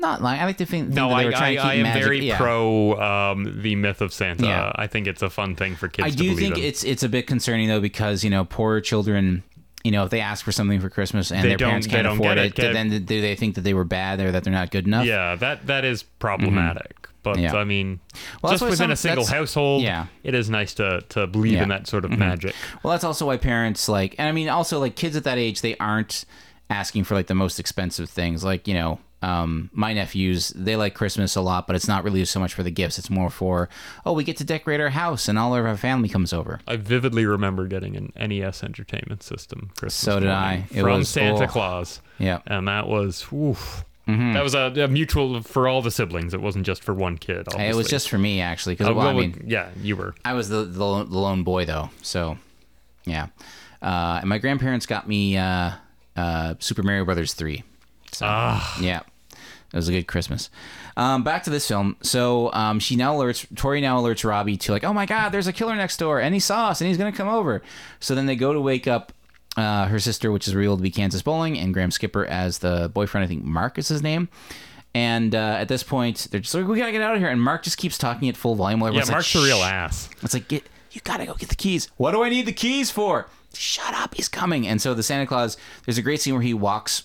[0.00, 0.40] Not lying.
[0.40, 1.82] I like to think, No, that they I, were trying I, to keep I am
[1.82, 2.02] magic.
[2.04, 2.36] very yeah.
[2.38, 4.46] pro um, the myth of Santa.
[4.46, 4.72] Yeah.
[4.76, 6.62] I think it's a fun thing for kids I to do think in.
[6.64, 9.42] it's it's a bit concerning though because you know poor children.
[9.84, 11.92] You know, if they ask for something for Christmas and They their don't- parents they
[11.92, 14.20] can't don't afford get it, it, get- then do they think that they were bad
[14.20, 15.06] or that they're not good enough?
[15.06, 16.94] yeah, that that is problematic.
[17.22, 17.44] But Mm-hmm.
[17.44, 17.56] Yeah.
[17.56, 18.00] I mean,
[18.42, 20.06] Well, that's just why within some- a single that's- household, yeah.
[20.24, 21.62] it is nice to to believe Yeah.
[21.64, 22.54] in that sort of magic.
[22.82, 25.60] Well, that's also why parents like, and I mean, also like kids at that age,
[25.60, 26.24] they aren't
[26.70, 28.42] asking for like the most expensive things.
[28.44, 32.24] Like you know, um, my nephews, they like Christmas a lot, but it's not really
[32.24, 32.98] so much for the gifts.
[32.98, 33.68] It's more for,
[34.06, 36.60] oh, we get to decorate our house and all of our family comes over.
[36.68, 40.66] I vividly remember getting an NES entertainment system Christmas So did I.
[40.70, 41.46] It from was- Santa oh.
[41.48, 42.38] Claus, Yeah.
[42.46, 43.84] and that was oof.
[44.06, 46.32] That was a, a mutual for all the siblings.
[46.32, 47.40] It wasn't just for one kid.
[47.48, 47.66] Obviously.
[47.68, 50.14] It was just for me actually, because Uh, well, I mean, yeah, you were.
[50.24, 52.38] I was the, the the lone boy though, so
[53.04, 53.26] yeah.
[53.82, 55.72] Uh, and my grandparents got me uh,
[56.16, 57.64] uh, Super Mario Brothers three.
[58.10, 58.24] So,
[58.80, 59.00] yeah,
[59.72, 60.50] it was a good Christmas.
[60.96, 61.96] Um, back to this film.
[62.02, 65.46] So um, she now alerts Tori now alerts Robbie to like, oh my God, there's
[65.46, 67.62] a killer next door, and he saw us, and he's gonna come over.
[68.00, 69.12] So then they go to wake up.
[69.56, 72.92] Uh, her sister, which is revealed to be Kansas Bowling, and Graham Skipper as the
[72.94, 73.24] boyfriend.
[73.24, 74.28] I think Mark is his name.
[74.94, 77.42] And uh, at this point, they're just like, "We gotta get out of here." And
[77.42, 78.78] Mark just keeps talking at full volume.
[78.78, 80.10] while Yeah, everyone's like, Mark's a real ass.
[80.22, 81.90] It's like, get you gotta go get the keys.
[81.96, 83.26] What do I need the keys for?
[83.52, 84.66] Shut up, he's coming.
[84.66, 87.04] And so the Santa Claus, there's a great scene where he walks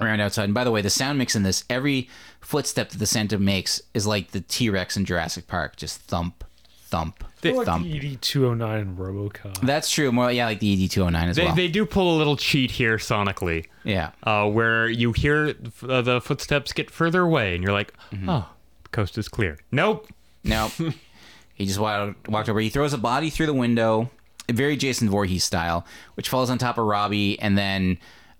[0.00, 0.44] around outside.
[0.44, 2.08] And by the way, the sound mix in this, every
[2.40, 6.44] footstep that the Santa makes is like the T Rex in Jurassic Park, just thump,
[6.84, 7.84] thump, like thump.
[7.84, 9.60] the ED two hundred nine in RoboCop.
[9.60, 10.10] That's true.
[10.12, 11.54] More yeah, like the ED two hundred nine as They, well.
[11.54, 14.10] they do pull a little cheat here sonically, yeah.
[14.22, 15.54] uh, where you hear
[15.88, 18.28] uh, the footsteps get further away, and you're like, Mm-hmm.
[18.28, 18.46] "Oh,
[18.84, 20.08] the coast is clear." Nope.
[20.44, 20.70] No,
[21.54, 22.60] he just walked, walked over.
[22.60, 24.08] He throws a body through the window,
[24.50, 25.84] very Jason Voorhees style,
[26.14, 27.98] which falls on top of Robbie, and then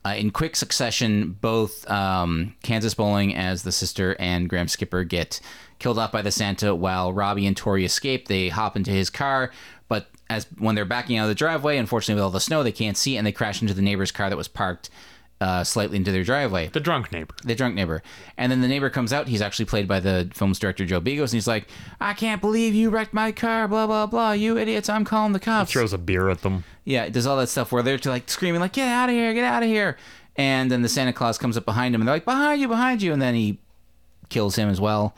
[0.09, 5.41] uh, in quick succession, both um, Kansas Bowling as the sister and Graham Skipper get
[5.79, 8.29] killed off by the Santa, while Robbie and Tori escape.
[8.29, 9.53] They hop into his car,
[9.89, 12.73] but as when they're backing out of the driveway, unfortunately with all the snow, they
[12.73, 14.89] can't see, and they crash into the neighbor's car that was parked
[15.41, 17.35] uh, slightly into their driveway The drunk neighbor.
[17.45, 18.03] the drunk neighbor.
[18.37, 19.29] And then the neighbor comes out.
[19.29, 21.25] He's actually played by the film's director, Joe Begos.
[21.25, 21.69] And he's like,
[22.01, 24.33] I can't believe you wrecked my car, blah, blah, blah.
[24.33, 25.71] You idiots, I'm calling the cops.
[25.71, 26.65] Throws a beer at them.
[26.85, 29.33] Yeah, it does all that stuff where they're like screaming, like, get out of here,
[29.35, 29.97] get out of here.
[30.37, 33.03] And then the Santa Claus comes up behind him and they're like, behind you, behind
[33.03, 33.13] you.
[33.13, 33.59] And then he
[34.29, 35.15] kills him as well.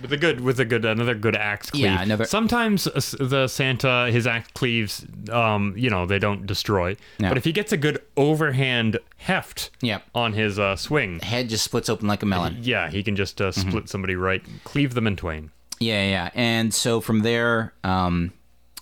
[0.00, 1.84] With a good, with a good, another good axe cleave.
[1.84, 6.96] Yeah, another- Sometimes the Santa, his axe cleaves, um, you know, they don't destroy.
[7.18, 7.28] No.
[7.30, 10.04] But if he gets a good overhand heft Yep.
[10.14, 12.58] on his uh, swing, Head just splits open like a melon.
[12.62, 13.68] yeah, he can just uh, Mm-hmm.
[13.70, 15.50] split somebody right, cleave them in twain.
[15.80, 16.30] Yeah, yeah.
[16.34, 18.32] And so from there, um,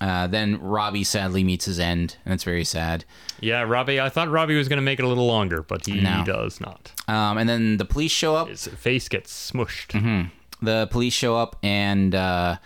[0.01, 2.17] uh, then Robbie sadly meets his end.
[2.25, 3.05] And it's very sad.
[3.41, 4.01] Yeah, Robbie.
[4.01, 6.23] I thought Robbie was going to make it a little longer, but he No.
[6.27, 6.93] does not.
[7.09, 8.49] Um, and then the police show up.
[8.49, 9.89] His face gets smushed.
[9.93, 10.29] Mm-hmm.
[10.67, 12.57] The police show up and uh,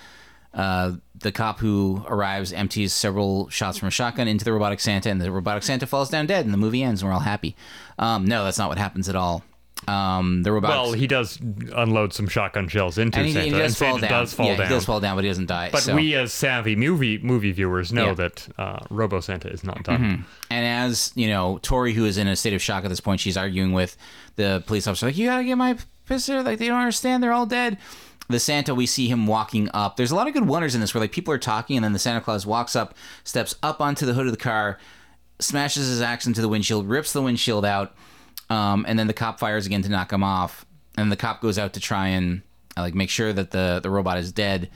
[0.52, 5.10] uh, the cop who arrives empties several shots from a shotgun into the robotic Santa,
[5.10, 7.54] and the robotic Santa falls down dead, and the movie ends, and we're all happy.
[7.98, 9.44] Um, no, that's not what happens at all.
[9.88, 10.74] Um, the robotic.
[10.76, 11.38] Well, he does
[11.74, 14.22] unload some shotgun shells into and he, Santa, he does and fall Santa down.
[14.22, 14.66] does fall yeah, down.
[14.66, 15.70] he does fall down, but he doesn't die.
[15.72, 15.94] but so.
[15.96, 18.14] we, as savvy movie movie viewers, know Yeah.
[18.14, 20.26] that uh, Robo Santa is not done.
[20.50, 23.20] And as you know, Tori, who is in a state of shock at this point,
[23.20, 23.96] she's arguing with
[24.36, 25.78] the police officer, like, "You gotta get my
[26.10, 27.78] pistol." Like they don't understand; they're all dead.
[28.28, 29.96] The Santa, we see him walking up.
[29.96, 31.92] There's a lot of good wonders in this, where like people are talking, and then
[31.92, 32.94] the Santa Claus walks up,
[33.24, 34.78] steps up onto the hood of the car,
[35.40, 37.94] smashes his axe into the windshield, rips the windshield out,
[38.48, 40.64] um, and then the cop fires again to knock him off.
[40.96, 42.42] And the cop goes out to try and
[42.76, 44.70] uh, like make sure that the the robot is dead.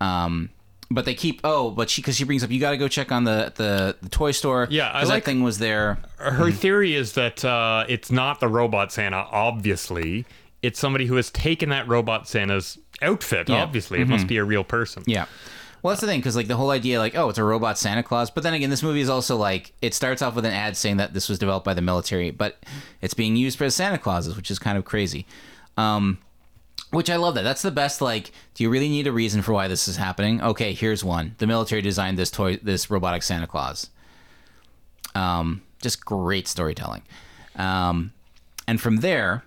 [0.00, 0.50] Um,
[0.90, 3.10] but they keep oh, but she because she brings up you got to go check
[3.10, 4.68] on the, the the toy store.
[4.70, 5.98] Yeah, I like- that thing was there.
[6.18, 9.26] Her theory is that uh, it's not the robot Santa.
[9.30, 10.24] Obviously,
[10.62, 13.48] it's somebody who has taken that robot Santa's outfit.
[13.48, 13.62] Yeah.
[13.62, 15.02] Obviously, it must be a real person.
[15.06, 15.26] Yeah.
[15.82, 18.04] Well, that's the thing, because like the whole idea, like, oh, it's a robot Santa
[18.04, 18.30] Claus.
[18.30, 20.98] But then again, this movie is also like it starts off with an ad saying
[20.98, 22.62] that this was developed by the military, but
[23.00, 25.26] it's being used for Santa Clauses, which is kind of crazy.
[25.76, 26.18] Um,
[26.92, 27.42] which I love that.
[27.42, 28.00] That's the best.
[28.00, 30.40] Like, do you really need a reason for why this is happening?
[30.40, 31.34] Okay, here's one.
[31.38, 33.90] The military designed this toy, this robotic Santa Claus.
[35.14, 37.02] Um, just great storytelling.
[37.56, 38.12] Um,
[38.68, 39.42] and from there,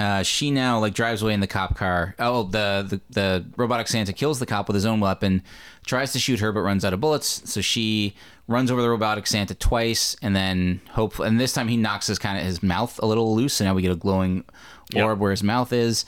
[0.00, 2.14] uh, she now like drives away in the cop car.
[2.18, 5.42] Oh, the, the the robotic Santa kills the cop with his own weapon,
[5.84, 7.42] tries to shoot her but runs out of bullets.
[7.50, 8.14] So she
[8.48, 11.18] runs over the robotic Santa twice, and then hope.
[11.18, 13.74] And this time he knocks his kind of his mouth a little loose, and now
[13.74, 14.44] we get a glowing
[14.92, 15.04] Yep.
[15.04, 16.04] orb where his mouth is.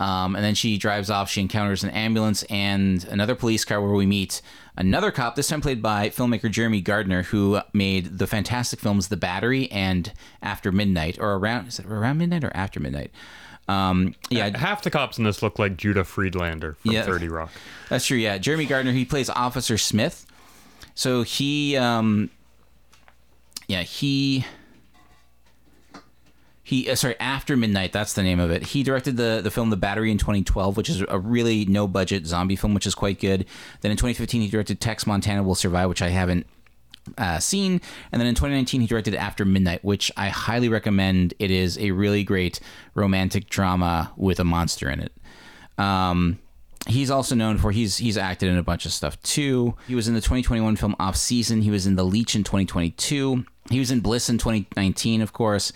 [0.00, 1.30] Um, and then she drives off.
[1.30, 4.42] She encounters an ambulance and another police car where we meet
[4.76, 9.16] another cop, this time played by filmmaker Jeremy Gardner, who made the fantastic films The
[9.16, 13.12] Battery and After Midnight, or around, is it around midnight or after midnight?
[13.68, 17.04] Um, yeah, Half the cops in this look like Judah Friedlander from Yeah.
[17.04, 17.50] 30 Rock.
[17.88, 18.18] that's true.
[18.18, 18.92] Yeah, Jeremy Gardner.
[18.92, 20.26] He plays Officer Smith.
[20.96, 22.30] So he, um,
[23.68, 24.44] yeah, he,
[26.64, 26.90] he.
[26.90, 27.92] Uh, sorry, After Midnight.
[27.92, 28.64] That's the name of it.
[28.68, 32.26] He directed the the film The Battery in 2012, which is a really no budget
[32.26, 33.46] zombie film, which is quite good.
[33.82, 36.46] Then in 2015, he directed Tex Montana Will Survive, which I haven't
[37.18, 37.80] uh, seen.
[38.10, 41.34] And then in 2019, he directed After Midnight, which I highly recommend.
[41.38, 42.60] It is a really great
[42.94, 45.12] romantic drama with a monster in it.
[45.76, 46.38] Um,
[46.86, 49.74] he's also known for he's he's acted in a bunch of stuff too.
[49.86, 51.62] He was in the 2021 film Off Season.
[51.62, 53.44] He was in The Leech in 2022.
[53.70, 55.72] He was in Bliss in 2019, of course.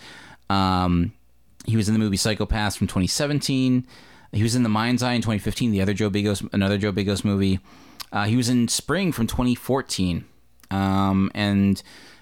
[0.49, 1.13] Um,
[1.65, 3.85] he was in the movie Psychopaths from 2017.
[4.31, 5.71] He was in The Mind's Eye in 2015.
[5.71, 7.59] The other Joe Begos, another Joe Begos movie.
[8.11, 10.25] Uh, he was in Spring from 2014.
[10.71, 11.81] Um, and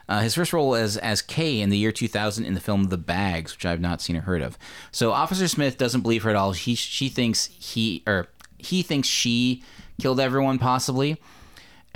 [0.10, 2.98] uh, his first role as as Kay in the year 2000 in the film The
[2.98, 4.58] Bags, which I've not seen or heard of.
[4.92, 6.54] So Officer Smith doesn't believe her at all.
[6.54, 9.64] He she thinks he or he thinks she
[10.00, 11.20] killed everyone possibly.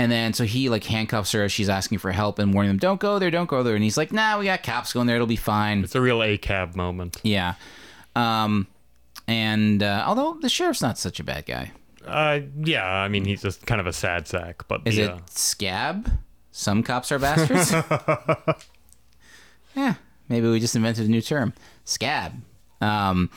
[0.01, 2.79] And then so he like handcuffs her as she's asking for help and warning them,
[2.79, 5.15] "Don't go there, don't go there." And he's like, "Nah, we got cops going there.
[5.15, 7.19] It'll be fine." It's a real ACAB moment.
[7.21, 7.53] Yeah.
[8.15, 8.65] Um,
[9.27, 11.71] and uh, although the sheriff's not such a bad guy,
[12.03, 15.17] Uh, yeah, I mean, he's just kind of a sad sack, but is yeah.
[15.17, 16.11] it Scab?
[16.51, 17.71] Some cops are bastards.
[19.75, 19.93] yeah,
[20.29, 21.53] maybe we just invented a new term,
[21.85, 22.41] Scab.
[22.81, 23.29] Um,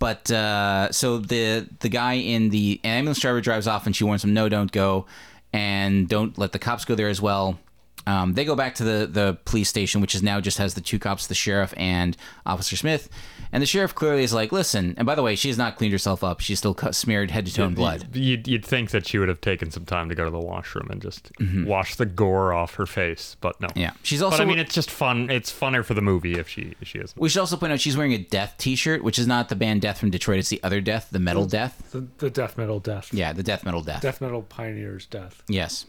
[0.00, 4.24] but uh, so the the guy in the ambulance driver drives off, and she warns
[4.24, 5.06] him, "No, don't go,
[5.52, 7.58] and don't let the cops go there as well."
[8.06, 10.80] Um, they go back to the the police station, which is now just has the
[10.80, 13.08] two cops, the sheriff and Officer Smith.
[13.52, 15.92] And the sheriff clearly is like, "Listen." And by the way, she has not cleaned
[15.92, 18.14] herself up; she's still cut, smeared head to toe in blood.
[18.14, 20.88] You'd, you'd think that she would have taken some time to go to the washroom
[20.90, 21.32] and just
[21.66, 23.66] wash the gore off her face, but no.
[23.68, 23.78] Mm-hmm.
[23.80, 24.36] Yeah, she's also.
[24.38, 25.28] But I mean, it's just fun.
[25.30, 27.12] It's funner for the movie if she if she is.
[27.16, 29.82] We should also point out she's wearing a Death T-shirt, which is not the band
[29.82, 30.38] Death from Detroit.
[30.38, 31.90] It's the other Death, the metal Death.
[31.90, 33.12] The, the death metal death.
[33.12, 34.02] Yeah, the death metal Death.
[34.02, 35.42] Death metal pioneers death.
[35.48, 35.86] Yes,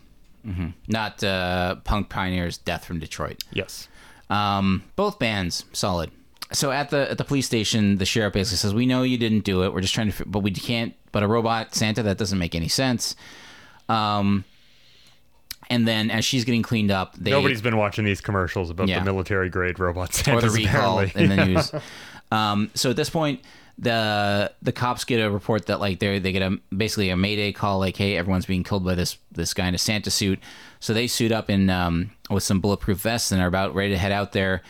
[0.48, 0.70] Mm-hmm.
[0.88, 3.44] not uh, punk pioneers Death from Detroit.
[3.54, 3.88] Yes.
[4.32, 6.10] Um, both bands solid.
[6.54, 9.46] So at the at the police station, the sheriff basically says, "We know you didn't
[9.46, 9.74] do it.
[9.74, 10.94] We're just trying to, but we can't.
[11.12, 13.16] But a robot Santa that doesn't make any sense."
[13.88, 14.44] Um,
[15.70, 19.00] and then as she's getting cleaned up, they Nobody's been watching these commercials about Yeah.
[19.00, 21.24] the military grade robot or the recall apparently.
[21.24, 21.72] in the news.
[22.32, 23.40] um, so at this point,
[23.78, 27.54] the the cops get a report that like they they get a basically a mayday
[27.54, 30.40] call like, hey, everyone's being killed by this this guy in a Santa suit.
[30.82, 33.98] So they suit up in um, with some bulletproof vests and are about ready to
[33.98, 34.62] head out there.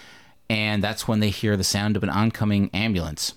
[0.51, 3.35] And that's when they hear the sound of an oncoming ambulance,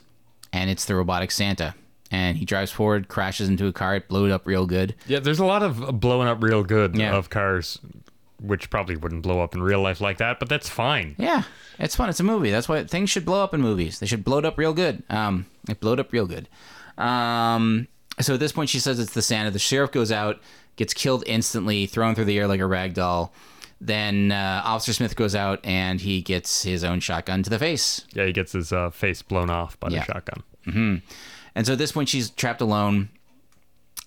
[0.52, 1.74] and it's the robotic Santa.
[2.10, 4.96] And he drives forward, crashes into a car, it blew it up real good.
[5.06, 7.14] Yeah, there's a lot of blowing up real good Yeah.
[7.14, 7.78] of cars,
[8.40, 11.14] which probably wouldn't blow up in real life like that, but that's fine.
[11.16, 11.44] Yeah,
[11.78, 12.08] it's fun.
[12.08, 12.50] It's a movie.
[12.50, 14.00] That's why things should blow up in movies.
[14.00, 15.04] They should blow it up real good.
[15.08, 16.48] Um, it blowed up real good.
[16.98, 17.86] Um,
[18.20, 19.50] so at this point, she says it's the Santa.
[19.50, 20.40] The sheriff goes out,
[20.76, 23.32] gets killed instantly, thrown through the air like a rag doll.
[23.80, 28.06] Then uh, Officer Smith goes out and he gets his own shotgun to the face.
[28.14, 30.00] Yeah, he gets his uh, face blown off by Yeah.
[30.00, 31.02] the shotgun.
[31.56, 33.10] And so at this point, she's trapped alone.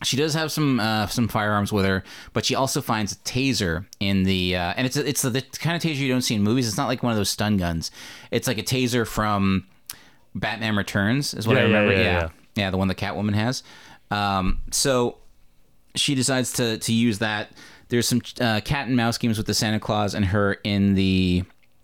[0.04, 2.04] She does have some uh, some firearms with her,
[2.34, 5.76] but she also finds a taser in the uh, and it's a, it's the kind
[5.76, 6.68] of taser you don't see in movies.
[6.68, 7.90] It's not like one of those stun guns.
[8.30, 9.66] It's like a taser from
[10.36, 11.94] Batman Returns, is what I Yeah, yeah, remember.
[11.94, 12.30] yeah, yeah, yeah.
[12.56, 13.64] yeah, the one that Catwoman has.
[14.12, 15.18] Um, so
[15.96, 17.50] she decides to to use that.
[17.90, 21.44] There's some uh, cat and mouse games with the Santa Claus and her in the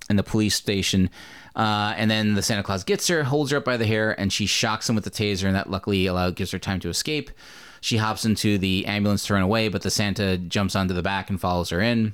[0.10, 1.10] in the police station.
[1.56, 4.34] Uh, and then the Santa Claus gets her, holds her up by the hair, and
[4.34, 7.32] she shocks him with the taser, and that luckily allow, gives her time to escape.
[7.80, 11.30] She hops into the ambulance to run away, but the Santa jumps onto the back
[11.30, 12.14] and follows her in.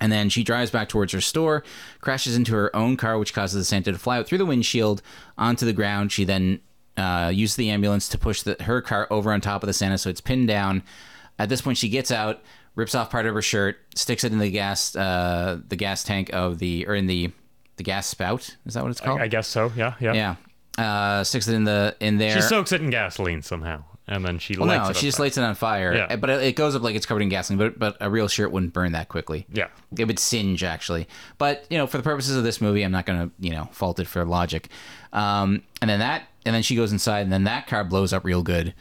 [0.00, 1.62] And then she drives back towards her store,
[2.00, 5.02] crashes into her own car, which causes the Santa to fly out through the windshield
[5.36, 6.10] onto the ground.
[6.10, 6.60] She then
[6.96, 9.98] uh, uses the ambulance to push the, her car over on top of the Santa,
[9.98, 10.82] so it's pinned down.
[11.38, 12.42] At this point, she gets out,
[12.74, 16.30] rips off part of her shirt, sticks it in the gas, uh, the gas tank
[16.32, 17.30] of the, or in the,
[17.76, 18.56] the gas spout.
[18.66, 19.20] Is that what it's called?
[19.20, 19.72] I guess so.
[19.76, 20.12] Yeah, yeah.
[20.12, 20.36] yeah.
[20.78, 22.34] Uh, sticks it in the in there.
[22.34, 24.96] She soaks it in gasoline somehow, and then she well, lights no, it.
[24.96, 25.24] she on just fire.
[25.24, 25.94] lights it on fire.
[25.94, 26.16] Yeah.
[26.16, 27.58] But it goes up like it's covered in gasoline.
[27.58, 29.46] But but a real shirt wouldn't burn that quickly.
[29.52, 29.68] Yeah.
[29.98, 31.06] It would singe actually.
[31.38, 33.98] But you know, for the purposes of this movie, I'm not gonna you know fault
[33.98, 34.68] it for logic.
[35.12, 38.24] Um, and then that, and then she goes inside, and then that car blows up
[38.24, 38.72] real good.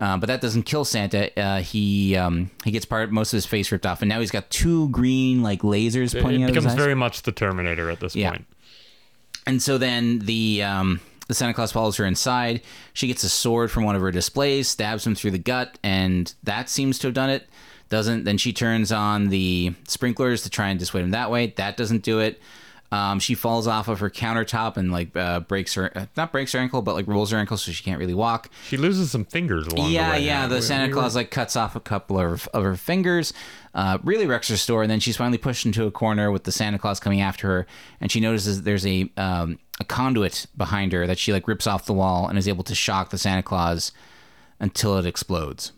[0.00, 1.36] Uh, but that doesn't kill Santa.
[1.38, 4.30] Uh, he um, he gets part most of his face ripped off, and now he's
[4.30, 7.98] got two green like lasers pointing It of his becomes very much the Terminator at
[8.00, 8.30] this Yeah.
[8.30, 8.46] point.
[9.46, 12.60] And so then the um, the Santa Claus follows her inside.
[12.92, 16.32] She gets a sword from one of her displays, stabs him through the gut, and
[16.44, 17.48] that seems to have done it.
[17.88, 18.24] Doesn't.
[18.24, 21.54] Then she turns on the sprinklers to try and dissuade him that way.
[21.56, 22.40] That doesn't do it.
[22.90, 26.52] Um, she falls off of her countertop and like uh, breaks her uh, not breaks
[26.52, 28.48] her ankle, but like rolls her ankle so she can't really walk.
[28.66, 30.24] She loses some fingers along Yeah, the way.
[30.24, 30.46] yeah.
[30.46, 33.34] The We- Santa we Claus like cuts off a couple of, of her fingers,
[33.74, 36.52] uh, really wrecks her store, and then she's finally pushed into a corner with the
[36.52, 37.66] Santa Claus coming after her,
[38.00, 41.84] and she notices there's a um, a conduit behind her that she like rips off
[41.84, 43.92] the wall and is able to shock the Santa Claus
[44.60, 45.72] until it explodes.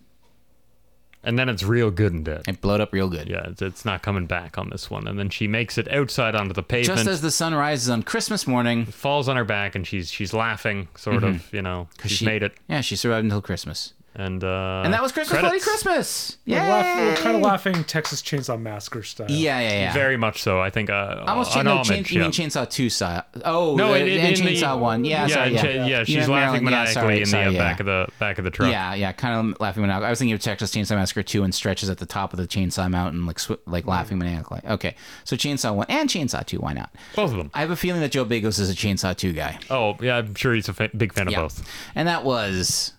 [1.23, 2.43] And then it's real good and dead.
[2.49, 3.29] It blowed up real good.
[3.29, 5.07] Yeah, it's, it's not coming back on this one.
[5.07, 6.97] And then she makes it outside onto the pavement.
[6.99, 10.33] Just as the sun rises on Christmas morning, falls on her back and she's she's
[10.33, 12.15] laughing, sort of, you know, she's Mm-hmm.
[12.17, 12.55] she made it.
[12.69, 15.65] Yeah, she survived until Christmas, And uh and that was Christmas, credits.
[15.65, 16.37] Bloody Christmas.
[16.45, 19.31] We're, Yeah, laugh- we're kind of laughing Texas Chainsaw Massacre style.
[19.31, 19.93] Yeah, yeah, yeah.
[19.93, 20.61] Very much so.
[20.61, 21.89] I think uh, Almost an chain, no, homage.
[21.89, 23.25] chain, you mean Chainsaw Two style?
[23.45, 25.05] Oh, no, it, it, and in the- Chainsaw One.
[25.05, 25.63] Yeah, yeah, sorry, and yeah.
[25.63, 26.05] cha- yeah.
[26.05, 27.59] She's Yeah, laughing Marilyn, yeah, maniacally sorry, in sorry, the uh, yeah.
[27.59, 28.73] back of the back of the truck.
[28.73, 30.07] Yeah, yeah, kind of laughing maniacally.
[30.07, 32.49] I was thinking of Texas Chainsaw Massacre 2 and stretches at the top of the
[32.49, 34.61] Chainsaw Mountain, like sw- like laughing maniacally.
[34.69, 36.91] Okay, so Chainsaw 1 and Chainsaw 2, why not?
[37.15, 37.53] both of them.
[37.55, 39.59] I have a feeling that Joe Begos is a Chainsaw 2 guy.
[39.71, 41.43] Oh, yeah, I'm sure he's a fa- big fan of Yeah.
[41.43, 41.65] both.
[41.95, 42.93] And that was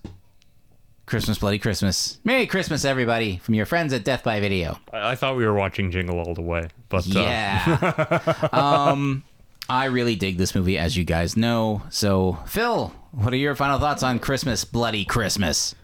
[1.12, 2.20] Christmas Bloody Christmas.
[2.24, 4.80] Merry Christmas, everybody, from your friends at Death by Video.
[4.94, 8.48] I, I thought we were watching Jingle All the Way, but uh, Yeah.
[8.54, 9.26] um,
[9.68, 11.82] I really dig this movie, as you guys know.
[11.90, 15.76] So, Phil, what are your final thoughts on Christmas Bloody Christmas?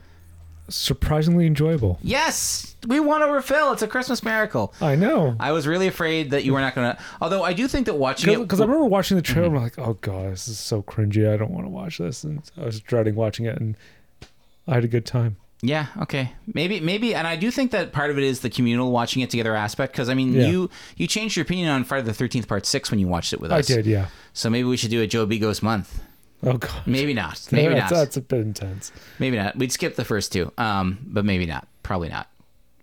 [0.70, 2.00] Surprisingly enjoyable.
[2.02, 3.74] Yes, we won over Phil.
[3.74, 4.74] It's a Christmas miracle.
[4.80, 5.36] I know.
[5.42, 7.02] I was really afraid that you were not going to.
[7.20, 9.78] Although I do think that watching it, Because I remember watching the trailer, I'm like,
[9.78, 11.30] oh god, this is so cringy.
[11.30, 12.24] I don't want to watch this.
[12.24, 13.76] And I was dreading watching it, and
[14.68, 15.38] I had a good time.
[15.62, 18.92] yeah, okay, maybe, maybe, and I do think that part of it is the communal
[18.92, 19.94] watching it together aspect.
[19.94, 20.48] Because I mean, Yeah.
[20.48, 23.40] you you changed your opinion on Friday the Thirteenth Part Six when you watched it
[23.42, 23.70] with us.
[23.72, 24.08] I did, yeah.
[24.34, 26.02] So maybe we should do a Joe Begos month.
[26.44, 27.48] Oh god, Maybe not.
[27.52, 27.98] Maybe that's, not.
[27.98, 28.92] that's a bit intense.
[29.18, 29.56] Maybe not.
[29.58, 30.52] We'd skip the first two.
[30.60, 31.68] Um, but maybe not.
[31.82, 32.30] Probably not.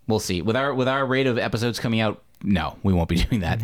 [0.07, 0.41] We'll see.
[0.41, 3.61] With our with our rate of episodes coming out, no, we won't be doing that.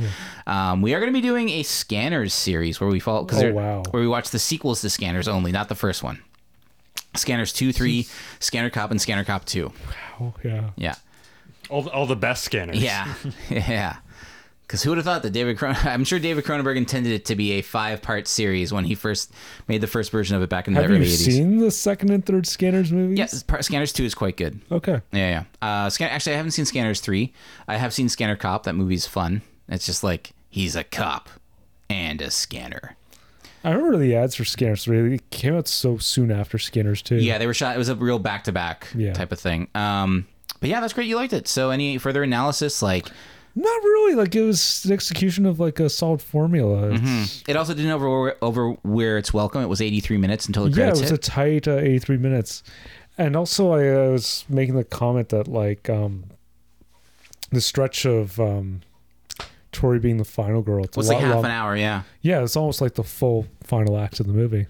[0.48, 3.26] Um, we are going to be doing a Scanners series where we follow.
[3.26, 3.84] 'cause Oh, wow.
[3.92, 6.20] Where we watch the sequels to Scanners only, not the first one.
[7.16, 8.08] Scanners two, three,
[8.40, 9.72] Scanner Cop, and Scanner Cop two.
[10.20, 10.70] Oh yeah.
[10.76, 10.96] Yeah,
[11.70, 12.82] all, all the best scanners.
[12.82, 13.14] yeah,
[13.50, 13.98] yeah.
[14.62, 15.58] Because who would have thought that David?
[15.58, 18.96] Cron- I'm sure David Cronenberg intended it to be a five part series when he
[18.96, 19.34] first
[19.68, 21.26] made the first version of it back in the Have you early 80s.
[21.26, 23.20] seen the second and third Scanners movies?
[23.20, 23.26] Yeah,
[23.60, 24.62] Scanners two is quite good.
[24.72, 25.02] Okay.
[25.12, 25.86] Yeah, yeah.
[25.86, 27.34] Uh, Scan- actually, I haven't seen Scanners three.
[27.68, 28.64] I have seen Scanner Cop.
[28.64, 29.42] That movie's fun.
[29.68, 31.28] It's just like he's a cop
[31.90, 32.96] and a scanner.
[33.64, 35.16] I remember the ads for Scanners 3.
[35.16, 37.18] It came out so soon after Scanners 2.
[37.18, 37.76] Yeah, they were shot.
[37.76, 39.68] It was a real back to back type of thing.
[39.76, 40.28] Um,
[40.60, 41.08] but yeah, that's great.
[41.08, 41.48] You liked it.
[41.48, 42.82] So, any further analysis?
[42.82, 43.08] Like,
[43.54, 44.16] Not really.
[44.16, 46.94] Like, it was an execution of, like, a solid formula.
[46.94, 49.62] It's- it also didn't over over where it's welcome.
[49.62, 52.64] It was 83 minutes until the Yeah, it was a tight uh, 83 minutes.
[53.18, 56.24] And also, I uh, was making the comment that, like, um,
[57.52, 58.82] the stretch of um,
[59.72, 60.84] Tori being the final girl.
[60.84, 61.76] It's, It was a like half long- an hour.
[61.76, 62.04] Yeah.
[62.22, 64.68] Yeah, it's almost like the full final act of the movie.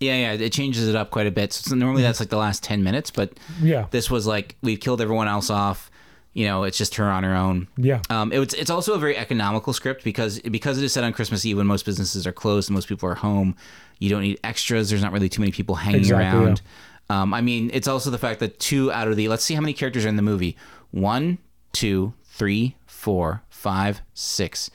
[0.00, 0.32] Yeah, yeah.
[0.44, 1.52] It changes it up quite a bit.
[1.52, 3.86] So normally that's like the last 10 minutes, but Yeah.
[3.90, 5.90] this was like we've killed everyone else off.
[6.34, 7.66] You know, it's just her on her own.
[7.76, 8.00] Yeah.
[8.10, 11.12] Um, it was, it's also a very economical script because because it is set on
[11.12, 13.56] Christmas Eve when most businesses are closed and most people are home.
[13.98, 14.88] You don't need extras.
[14.88, 16.62] There's not really too many people hanging Exactly, around.
[17.10, 19.60] Um, I mean, it's also the fact that two out of the let's see how
[19.60, 20.56] many characters are in the movie.
[20.92, 21.38] One,
[21.72, 24.72] two, three, four, five, six,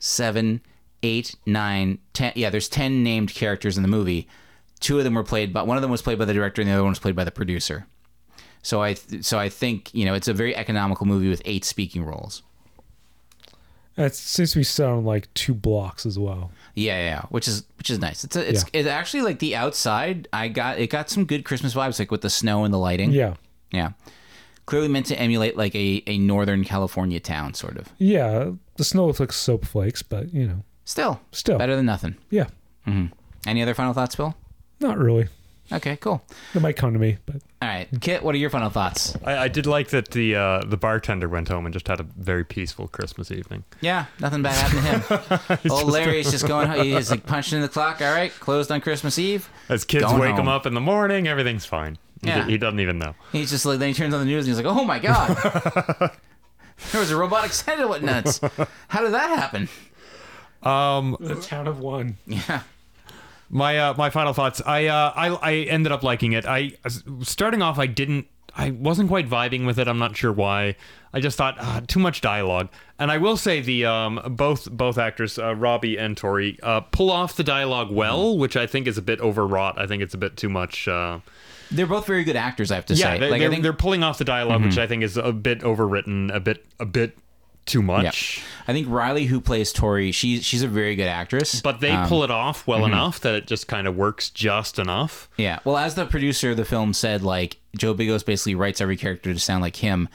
[0.00, 0.60] seven,
[1.04, 2.32] eight, nine, ten.
[2.34, 4.26] Yeah, there's ten named characters in the movie.
[4.80, 6.68] Two of them were played by one of them was played by the director, and
[6.68, 7.86] the other one was played by the producer.
[8.62, 12.04] So I so I think you know it's a very economical movie with eight speaking
[12.04, 12.42] roles.
[13.96, 16.50] It seems to be set on like two blocks as well.
[16.74, 18.24] Yeah, yeah, yeah, which is which is nice.
[18.24, 20.26] It's a, it's it's actually like the outside.
[20.32, 23.12] I got it got some good Christmas vibes, like with the snow and the lighting.
[23.12, 23.34] Yeah.
[23.70, 23.90] yeah.
[24.70, 27.88] Clearly meant to emulate like a, a northern California town, sort of.
[27.98, 28.52] Yeah.
[28.76, 31.58] The snow looks like soap flakes, but you know, Still, Still.
[31.58, 32.16] better than nothing.
[32.30, 32.46] yeah.
[33.46, 34.34] Any other final thoughts, Bill?
[34.80, 35.28] Not really.
[35.72, 36.22] Okay, cool.
[36.54, 39.16] It might come to me, but All right, Kit, what are your final thoughts?
[39.24, 42.02] I, I did like that the uh, the bartender went home and just had a
[42.02, 43.62] very peaceful Christmas evening.
[43.80, 45.58] Yeah, nothing bad happened to him.
[45.72, 46.70] Old Larry's just going.
[46.84, 48.00] He's like punching in the clock.
[48.02, 49.48] All right, closed on Christmas Eve.
[49.68, 50.40] As kids Going wake home.
[50.40, 51.98] him up in the morning, everything's fine.
[52.22, 52.46] He, Yeah.
[52.46, 53.14] he doesn't even know.
[53.32, 55.36] He's just like then he turns on the news and he's like, "Oh my god,
[56.92, 57.88] there was a robotic Santa.
[57.88, 58.40] What nuts?
[58.88, 59.68] How did that happen?"
[60.62, 62.18] Um, the town of one.
[62.26, 62.62] Yeah,
[63.48, 64.60] my uh, my final thoughts.
[64.64, 66.44] I uh, I I ended up liking it.
[66.44, 66.72] I
[67.22, 68.26] starting off, I didn't.
[68.56, 69.86] I wasn't quite vibing with it.
[69.88, 70.74] I'm not sure why.
[71.14, 72.68] I just thought ah, too much dialogue.
[72.98, 77.10] And I will say the um, both both actors, uh, Robbie and Tori, uh, pull
[77.10, 79.78] off the dialogue well, which I think is a bit overwrought.
[79.78, 80.86] I think it's a bit too much.
[81.70, 82.70] They're both very good actors.
[82.70, 83.18] I have to yeah, say.
[83.20, 84.80] they, like they're, I think they're pulling off the dialog which mm-hmm.
[84.80, 87.16] I think is a bit overwritten, a bit a bit
[87.66, 88.38] too much.
[88.38, 88.44] Yeah.
[88.68, 91.60] I think Riley, who plays Tori, she's she's a very good actress.
[91.60, 92.92] But they Um, pull it off well mm-hmm.
[92.92, 95.28] enough that it just kind of works just enough.
[95.36, 95.60] Yeah.
[95.64, 99.32] Well, as the producer of the film said, like Joe Begos basically writes every character
[99.32, 100.08] to sound like him,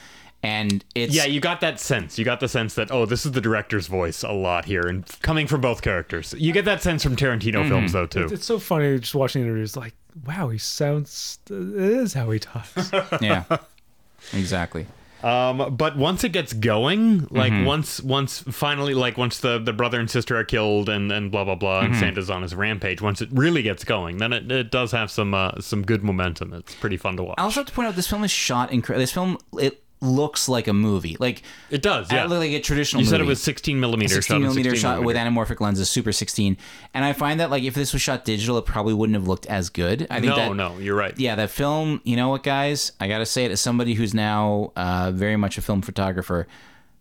[0.44, 2.20] and it's Yeah, you got that sense.
[2.20, 5.06] You got the sense that oh, this is the director's voice a lot here, and
[5.22, 6.36] coming from both characters.
[6.38, 7.70] You get that sense from Tarantino mm-hmm.
[7.70, 8.28] films though too.
[8.32, 9.78] It's so funny just watching the interviews.
[9.78, 9.94] Like,
[10.26, 11.40] wow, he sounds.
[11.50, 12.92] It is how he talks.
[13.22, 13.44] yeah,
[14.34, 14.88] exactly.
[15.24, 17.66] Um, but once it gets going, like Mm-hmm.
[17.66, 21.44] once once finally, like once the, the brother and sister are killed and, and blah
[21.44, 21.94] blah blah, Mm-hmm.
[21.94, 23.02] and Santa's on his rampage.
[23.02, 26.54] Once it really gets going, then it, it does have some uh, some good momentum.
[26.54, 27.36] It's pretty fun to watch.
[27.40, 29.02] I also have to point out this film is shot incredible.
[29.02, 31.18] This film it looks like a movie.
[31.20, 32.12] Like it does.
[32.12, 32.26] Yeah.
[32.26, 33.02] like a traditional.
[33.02, 34.42] you said it was 16 millimeter 16 shot.
[34.42, 36.58] millimeter 16 shot with anamorphic lenses, super 16.
[36.94, 39.46] And I find that like if this was shot digital, it probably wouldn't have looked
[39.48, 40.08] as good.
[40.10, 41.14] I think No, that, no, you're right.
[41.18, 42.02] yeah, that film.
[42.04, 42.92] You know what, guys?
[43.00, 46.48] I gotta say it as somebody who's now uh, very much a film photographer.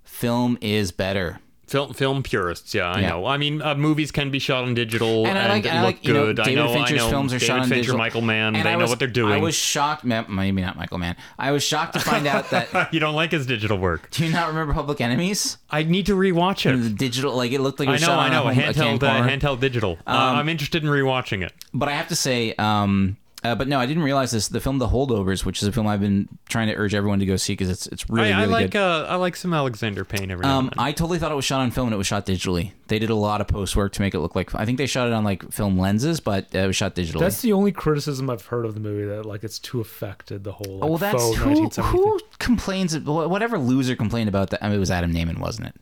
[0.02, 1.40] Film is better.
[1.66, 3.08] Film film purists, yeah, I Yeah.
[3.08, 3.26] know.
[3.26, 6.12] I mean, uh, movies can be shot on digital And and, like, look like, you
[6.12, 6.36] know, good.
[6.36, 7.10] David I know, Fincher's I know.
[7.10, 7.98] films are David shot on Fincher, digital.
[7.98, 9.32] Michael Mann, And they know was- what they're doing.
[9.32, 11.16] I was shocked, maybe not Michael Mann.
[11.38, 12.68] I was shocked to find out that.
[12.92, 14.10] you don't like his digital work.
[14.10, 15.56] Do you not remember Public Enemies?
[15.70, 16.76] I need to rewatch it.
[16.76, 18.38] The digital, like it looked like it I know, shot I on know.
[18.48, 19.98] a, home, a handheld, uh, handheld digital.
[20.06, 21.52] Uh, Um, I'm interested in rewatching it.
[21.72, 24.48] But I have to say, um, uh, but no, I didn't realize this.
[24.48, 27.26] The film The Holdovers, which is a film I've been trying to urge everyone to
[27.26, 28.80] go see because it's it's really I, I really like good.
[28.80, 30.84] uh, I like some Alexander Payne every now Um, and then.
[30.86, 32.72] I totally thought it was shot on film and it was shot digitally.
[32.88, 34.54] They did a lot of post work to make it look like.
[34.54, 37.20] I think they shot it on like film lenses, but uh, it was shot digitally.
[37.20, 40.44] That's the only criticism I've heard of the movie that like it's too affected.
[40.44, 42.94] The whole like, oh, well, that's faux who, who complains.
[42.96, 44.62] wh- Whatever loser complained about that.
[44.64, 45.74] I mean, it was Adam Nayman, wasn't it?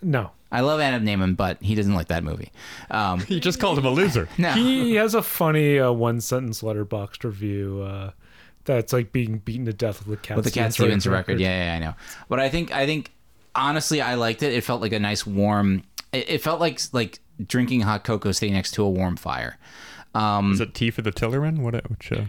[0.00, 2.50] No, I love Adam Nayman, but he doesn't like that movie.
[2.90, 4.28] Um, you just called him a loser.
[4.38, 8.10] no, he has a funny uh, one sentence Letterboxd review uh,
[8.64, 11.40] that's like being beaten to death with the cat with the Cat Stevens Stevens record.
[11.40, 11.94] Yeah, yeah, I know.
[12.28, 13.12] But I think I think
[13.54, 14.52] honestly, I liked it.
[14.52, 15.82] It felt like a nice warm.
[16.12, 19.58] It, it felt like like drinking hot cocoa sitting next to a warm fire.
[20.14, 21.58] Um, Is it tea for the Tillerman?
[21.58, 21.74] What?
[21.90, 22.12] Which?
[22.12, 22.24] Uh...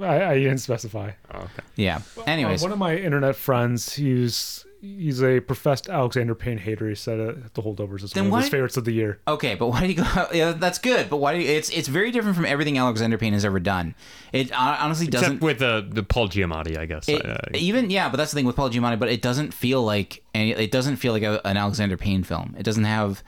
[0.00, 1.12] I, I didn't specify.
[1.32, 1.62] Oh, okay.
[1.76, 2.00] yeah.
[2.26, 4.66] Anyways, Uh, one of my internet friends, he's
[4.98, 6.88] he's a professed Alexander Payne hater.
[6.88, 8.92] He said it at the holdovers is Then one of why- his favorites of the
[8.92, 9.20] year.
[9.26, 10.28] Okay, but why do you go?
[10.34, 11.08] Yeah, that's good.
[11.10, 11.48] But why do you?
[11.50, 13.94] It's it's very different from everything Alexander Payne has ever done.
[14.32, 15.36] It hon- honestly doesn't.
[15.36, 17.08] Except with uh, the Paul Giamatti, I guess.
[17.08, 18.98] it- Uh, even yeah, but that's the thing with Paul Giamatti.
[18.98, 20.52] But it doesn't feel like any.
[20.52, 22.54] It doesn't feel like a, an Alexander Payne film.
[22.58, 23.22] It doesn't have.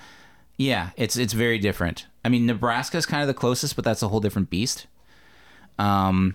[0.58, 2.06] Yeah, it's it's very different.
[2.24, 4.86] I mean, Nebraska is kind of the closest, but that's a whole different beast.
[5.78, 6.34] Um,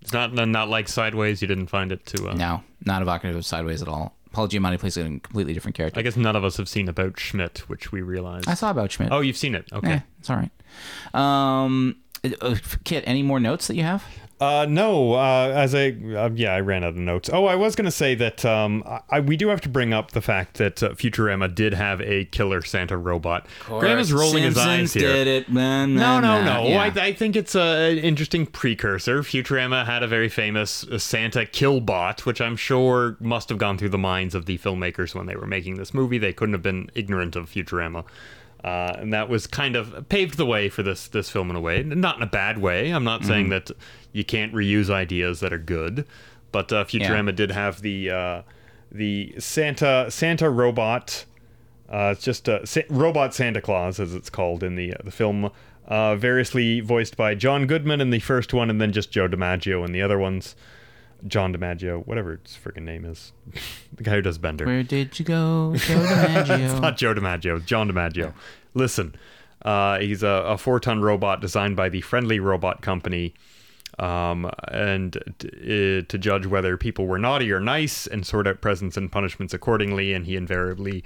[0.00, 1.42] it's not not like Sideways.
[1.42, 2.28] You didn't find it too.
[2.28, 4.14] Uh, no, not evocative of Sideways at all.
[4.32, 5.98] Paul Giamatti plays a completely different character.
[5.98, 8.46] I guess none of us have seen About Schmidt, which we realized.
[8.48, 9.10] I saw about Schmidt.
[9.10, 9.66] Oh, you've seen it.
[9.72, 9.92] Okay.
[9.94, 10.50] Eh, it's all right.
[11.14, 11.96] Um,
[12.42, 14.04] Uh, Kit, any more notes that you have?
[14.40, 17.28] Uh, no, uh, as I, uh, yeah, I ran out of notes.
[17.32, 20.12] Oh, I was going to say that um, I, we do have to bring up
[20.12, 23.46] the fact that uh, Futurama did have a killer Santa robot.
[23.66, 25.12] Graham is rolling his eyes here.
[25.12, 25.50] Did it?
[25.50, 26.68] Man, No, no, no.
[26.68, 26.82] Yeah.
[26.82, 29.22] I, I think it's a, an interesting precursor.
[29.22, 33.88] Futurama had a very famous uh, Santa killbot, which I'm sure must have gone through
[33.88, 36.18] the minds of the filmmakers when they were making this movie.
[36.18, 38.04] They couldn't have been ignorant of Futurama.
[38.64, 41.60] Uh, and that was kind of paved the way for this this film in a
[41.60, 42.90] way, not in a bad way.
[42.90, 43.70] I'm not saying that
[44.12, 46.04] you can't reuse ideas that are good,
[46.50, 48.42] but uh, Futurama did have the uh,
[48.90, 51.24] the Santa Santa robot
[51.88, 55.50] uh, it's just a Sa- robot Santa Claus, as it's called in the the film,
[55.86, 59.84] uh, variously voiced by John Goodman in the first one, and then just Joe DiMaggio
[59.84, 60.54] in the other ones.
[61.26, 63.32] John DiMaggio, whatever his freaking name is,
[63.94, 64.64] the guy who does Bender.
[64.66, 66.80] Where did you go, Joe DiMaggio?
[66.80, 68.32] Not Joe DiMaggio, it's John DiMaggio.
[68.74, 69.14] Listen,
[69.62, 73.34] uh, he's a, a four-ton robot designed by the Friendly Robot Company,
[73.98, 78.60] um, and t- uh, to judge whether people were naughty or nice, and sort out
[78.60, 80.12] presents and punishments accordingly.
[80.12, 81.02] And he invariably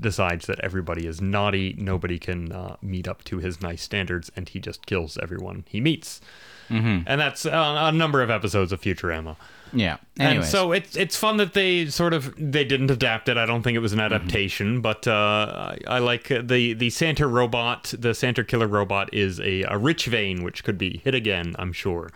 [0.00, 4.48] decides that everybody is naughty, nobody can uh, meet up to his nice standards, and
[4.48, 6.20] he just kills everyone he meets.
[6.68, 7.02] Mm-hmm.
[7.06, 9.36] And that's uh, a number of episodes of Futurama.
[9.72, 9.98] yeah.
[10.18, 13.36] And so it's it's fun that they sort of they didn't adapt it.
[13.36, 16.90] I don't think it was an adaptation, but uh, I, I like uh, the the
[16.90, 17.94] Santa robot.
[17.96, 21.54] The Santa killer robot is a, a rich vein which could be hit again.
[21.58, 22.10] I'm sure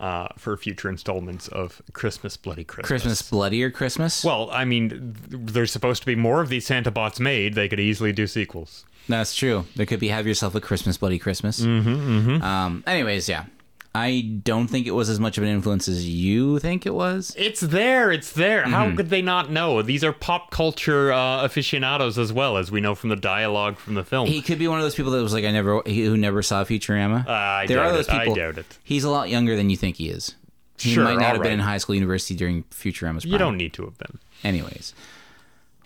[0.00, 2.88] uh, for future installments of Christmas Bloody Christmas.
[2.88, 4.24] Christmas bloodier Christmas.
[4.24, 7.54] Well, I mean, there's supposed to be more of these Santa bots made.
[7.54, 8.84] They could easily do sequels.
[9.08, 9.66] That's true.
[9.76, 11.60] There could be have yourself a Christmas bloody Christmas.
[11.60, 12.82] Mm-hmm, Um.
[12.86, 13.44] Anyways, yeah.
[13.92, 17.34] I don't think it was as much of an influence as you think it was.
[17.36, 18.12] It's there.
[18.12, 18.62] It's there.
[18.62, 18.70] Mm-hmm.
[18.70, 19.82] How could they not know?
[19.82, 23.94] These are pop culture uh, aficionados as well, as we know from the dialogue from
[23.94, 24.28] the film.
[24.28, 26.62] He could be one of those people that was like, I never, who never saw
[26.62, 27.26] Futurama.
[27.26, 28.14] Uh, I there doubt are those it.
[28.14, 28.34] I people.
[28.36, 28.78] doubt it.
[28.84, 30.36] He's a lot younger than you think he is.
[30.78, 33.32] He Sure, might not have all been in high school, university during Futurama's prime.
[33.32, 34.18] You don't need to have been.
[34.44, 34.94] Anyways,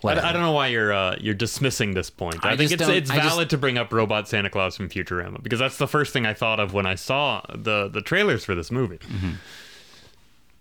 [0.04, 0.28] I.
[0.28, 2.44] I don't know why you're uh, you're dismissing this point.
[2.44, 4.88] I, I think it's it's I just- valid to bring up Robot Santa Claus from
[4.88, 8.44] Futurama because that's the first thing I thought of when I saw the the trailers
[8.44, 8.98] for this movie.
[8.98, 9.32] Mm-hmm.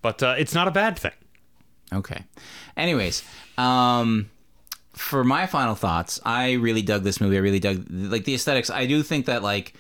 [0.02, 1.14] But uh, it's not a bad thing.
[1.94, 2.24] Okay.
[2.76, 3.24] Anyways,
[3.58, 4.30] um,
[4.94, 7.38] for my final thoughts, I really dug this movie.
[7.38, 8.70] I really dug like the aesthetics.
[8.70, 9.74] I do think that like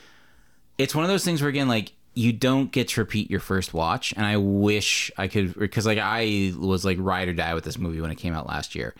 [0.78, 3.74] it's one of those things where again like you don't get to repeat your first
[3.74, 7.64] watch, and I wish I could because like I was like ride or die with
[7.64, 8.93] this movie when it came out last year.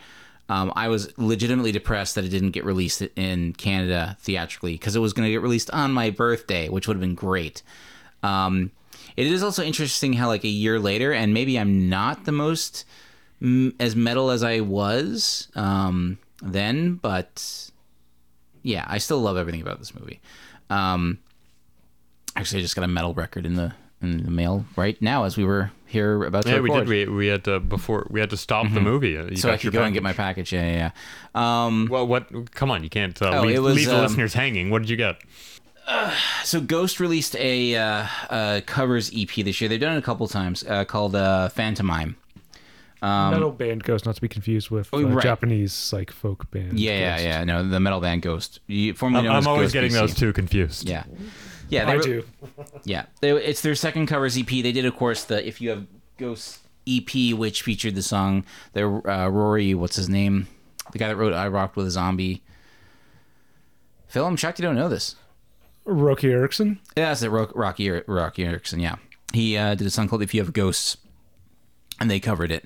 [0.48, 5.00] Um, I was legitimately depressed that it didn't get released in Canada theatrically because it
[5.00, 7.62] was going to get released on my birthday, which would have been great.
[8.22, 8.70] Um,
[9.16, 12.84] it is also interesting how like a year later, and maybe I'm not the most
[13.40, 17.70] mm, as metal as I was um, then, but
[18.62, 20.20] yeah, I still love everything about this movie.
[20.68, 21.18] Um,
[22.36, 23.72] actually, I just got a metal record in the
[24.02, 26.86] in the mail right now as we were here about to Yeah, we did.
[26.86, 29.16] We, we had to before we had to stop the movie.
[29.16, 30.50] Uh, You so I could go and get my package.
[30.50, 30.52] package.
[30.52, 30.90] Yeah, yeah.
[31.34, 31.64] yeah.
[31.66, 32.50] Um, Well, what?
[32.52, 34.68] Come on, you can't uh, Oh, leave, it was, leave the um, listeners hanging.
[34.70, 35.16] What did you get?
[36.44, 39.68] so Ghost released a uh, uh, covers EP this year.
[39.68, 42.16] They've done it a couple times uh, called uh, Phantomime.
[43.02, 45.22] Metal band Ghost, not to be confused with uh, Um, oh, right.
[45.22, 46.78] Japanese like folk band.
[46.80, 47.24] Yeah, yeah, Ghost.
[47.26, 47.44] yeah.
[47.44, 48.60] No, the metal band Ghost.
[48.66, 49.94] You, formerly I'm, as I'm always Ghost getting BC.
[49.94, 50.88] those two confused.
[50.88, 51.04] Yeah,
[51.68, 51.84] yeah.
[51.86, 52.24] They I were- do.
[52.84, 54.46] Yeah, they, it's their second covers EP.
[54.46, 55.86] They did, of course, the If You Have
[56.18, 60.46] Ghosts EP, which featured the song the uh, Rory, what's his name,
[60.92, 62.42] the guy that wrote "I Rocked with a Zombie."
[64.08, 65.16] Phil, I'm shocked you don't know this.
[65.84, 66.78] Roky Erickson.
[66.96, 67.30] Yeah, that's it.
[67.30, 68.80] Ro- Rocky Er- Roky Erickson.
[68.80, 68.96] Yeah,
[69.32, 70.96] he uh, did a song called "If You Have Ghosts,"
[72.00, 72.64] and they covered it.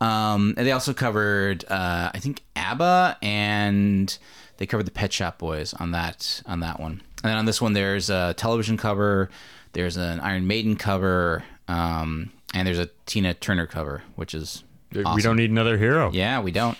[0.00, 4.18] Um, and they also covered, uh, I think, ABBA, and
[4.58, 7.02] they covered the Pet Shop Boys on that on that one.
[7.26, 9.30] And then on this one, there's a television cover,
[9.72, 14.62] there's an Iron Maiden cover, um, and there's a Tina Turner cover, which is
[14.92, 16.12] We don't need another hero.
[16.12, 16.78] Yeah, we don't.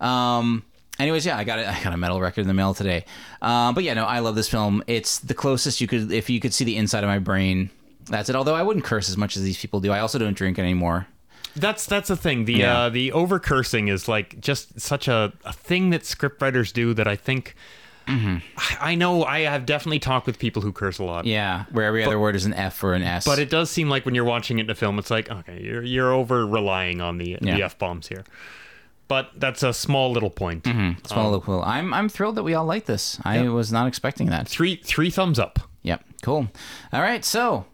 [0.00, 0.64] Um.
[0.98, 1.68] Anyways, yeah, I got it.
[1.68, 3.04] I got a metal record in the mail today.
[3.40, 3.74] Um.
[3.76, 4.82] But yeah, no, I love this film.
[4.88, 7.70] It's the closest you could, if you could see the inside of my brain.
[8.06, 8.34] That's it.
[8.34, 9.92] Although I wouldn't curse as much as these people do.
[9.92, 11.06] I also don't drink anymore.
[11.54, 12.44] That's that's the thing.
[12.44, 12.78] The Yeah.
[12.80, 17.06] uh, the over cursing is like just such a, a thing that scriptwriters do that
[17.06, 17.54] I think.
[18.08, 18.42] I,
[18.80, 21.20] I know I have definitely talked with people who curse a lot.
[21.24, 21.28] Mm-hmm.
[21.32, 23.24] Yeah, where every other word is an F or an S.
[23.24, 25.60] But it does seem like when you're watching it in a film, it's like okay,
[25.62, 27.56] you're you're over relying on the Yeah.
[27.56, 28.24] the f bombs here.
[29.08, 30.64] But that's a small little point.
[30.64, 31.62] Small little cool.
[31.62, 33.18] I'm I'm thrilled that we all like this.
[33.24, 34.46] I was not expecting that.
[34.48, 35.58] Three three thumbs up.
[35.82, 36.04] Yep.
[36.22, 36.48] Cool.
[36.92, 37.24] All right.
[37.24, 37.64] So,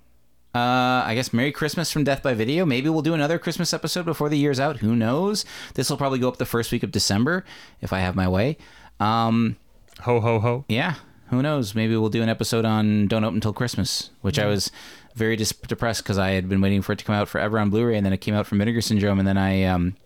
[0.54, 0.58] uh,
[1.04, 2.64] I guess Merry Christmas from Death by Video.
[2.64, 4.78] Maybe we'll do another Christmas episode before the year's out.
[4.78, 5.44] Who knows?
[5.74, 7.44] This will probably go up the first week of December
[7.82, 8.56] if I have my way.
[9.00, 9.56] Um,
[10.02, 10.64] Ho ho ho.
[10.68, 10.94] yeah.
[11.30, 11.74] who knows?
[11.74, 14.70] Maybe we'll do an episode on Don't Open Until Christmas, which I was
[15.14, 17.70] very dis- depressed because I had been waiting for it to come out forever on
[17.70, 19.96] Blu-ray, and then it came out from Vinegar Syndrome, and then I um,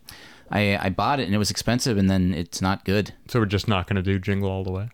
[0.51, 3.13] I, I bought it and it was expensive, and then it's not good.
[3.29, 4.89] So we're just not going to do Jingle All the Way.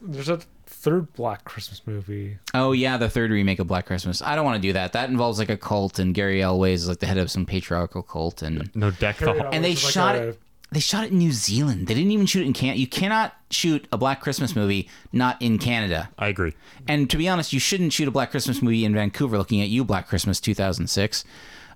[0.00, 2.38] There's a third Black Christmas movie.
[2.54, 4.22] Oh yeah, the third remake of Black Christmas.
[4.22, 4.92] I don't want to do that.
[4.92, 8.02] That involves like a cult, and Cary Elwes is like the head of some patriarchal
[8.02, 9.48] cult, and No deck the Carry whole.
[9.48, 9.54] on.
[9.54, 10.40] and they Which is like shot a- it.
[10.70, 11.86] They shot it in New Zealand.
[11.86, 12.76] They didn't even shoot it in Can.
[12.76, 16.10] You cannot shoot a Black Christmas movie not in Canada.
[16.18, 16.52] I agree.
[16.86, 19.38] And to be honest, you shouldn't shoot a Black Christmas movie in Vancouver.
[19.38, 21.24] Looking at you, Black Christmas 2006.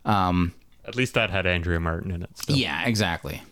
[0.04, 0.52] Um,
[0.84, 2.30] At least that had Andrea Martin in it.
[2.36, 2.56] Still.
[2.56, 3.42] yeah, exactly.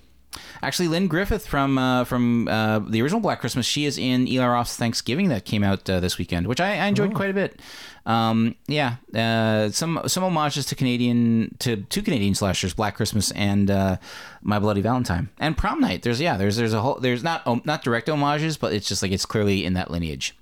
[0.62, 4.46] Actually, Lynne Griffin from uh, from uh, the original Black Christmas, she is in Eli
[4.46, 7.60] Roth's Thanksgiving that came out uh, this weekend, which I, I enjoyed quite a bit.
[8.06, 13.70] Um, yeah, uh, some some homages to Canadian to two Canadian slashers, Black Christmas and
[13.70, 13.96] uh,
[14.42, 16.02] My Bloody Valentine, and Prom Night.
[16.02, 19.02] There's yeah, there's there's a whole there's not um, not direct homages, but it's just
[19.02, 20.36] like it's clearly in that lineage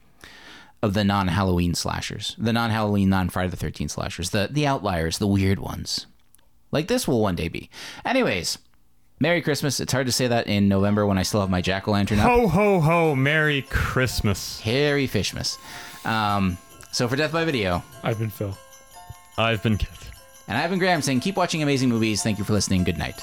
[0.83, 5.59] of the non-Halloween slashers, the non-Halloween, non-Friday the Thirteenth slashers, the the outliers, the weird
[5.59, 6.07] ones,
[6.71, 7.71] like this will one day be.
[8.05, 8.59] Anyways.
[9.21, 9.81] Merry Christmas.
[9.81, 12.19] It's hard to say that in November when I still have my jack o' lantern
[12.21, 12.27] up.
[12.27, 13.15] Ho ho ho!
[13.17, 14.61] Merry Christmas.
[14.61, 15.59] Harry Fishmas.
[16.07, 16.57] Um,
[16.93, 18.57] so for Death by Video, I've been Phil.
[19.37, 19.91] I've been Kit.
[20.47, 22.23] and I've been Graham saying keep watching amazing movies.
[22.23, 22.85] Thank you for listening.
[22.85, 23.21] Good night.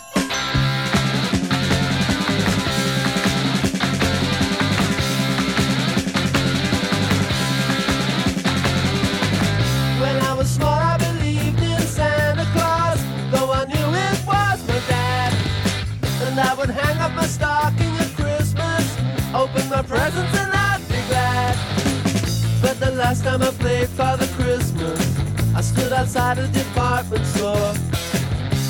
[22.96, 25.20] Last time I played Father Christmas,
[25.56, 27.74] I stood outside a department store.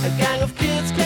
[0.04, 1.05] A gang of kids came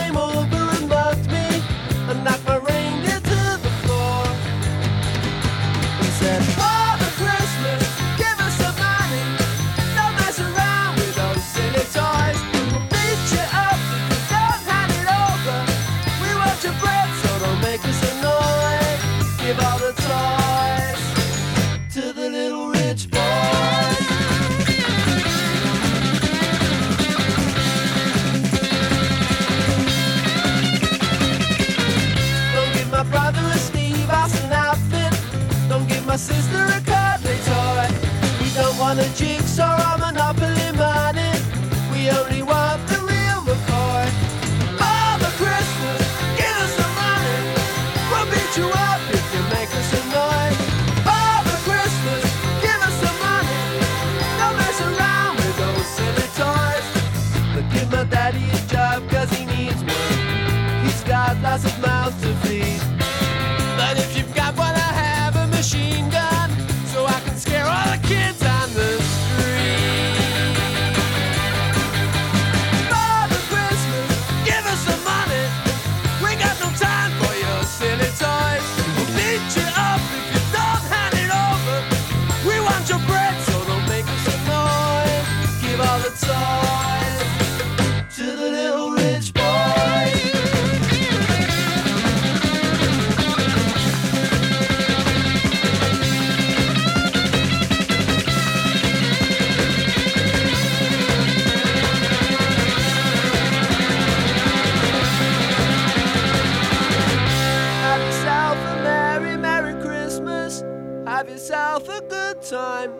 [111.20, 112.94] Have yourself a good time.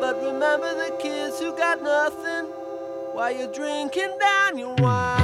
[0.00, 2.46] But remember the kids who got nothing
[3.12, 5.20] while you're drinking down your wine.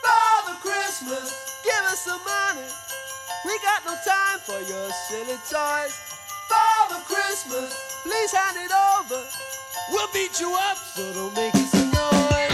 [0.00, 2.68] Father Christmas, give us some money.
[3.44, 6.13] We got no time for your silly toys.
[6.48, 9.22] Father Christmas, please hand it over.
[9.90, 11.74] We'll beat you up, so don't make us.
[11.94, 12.53] Father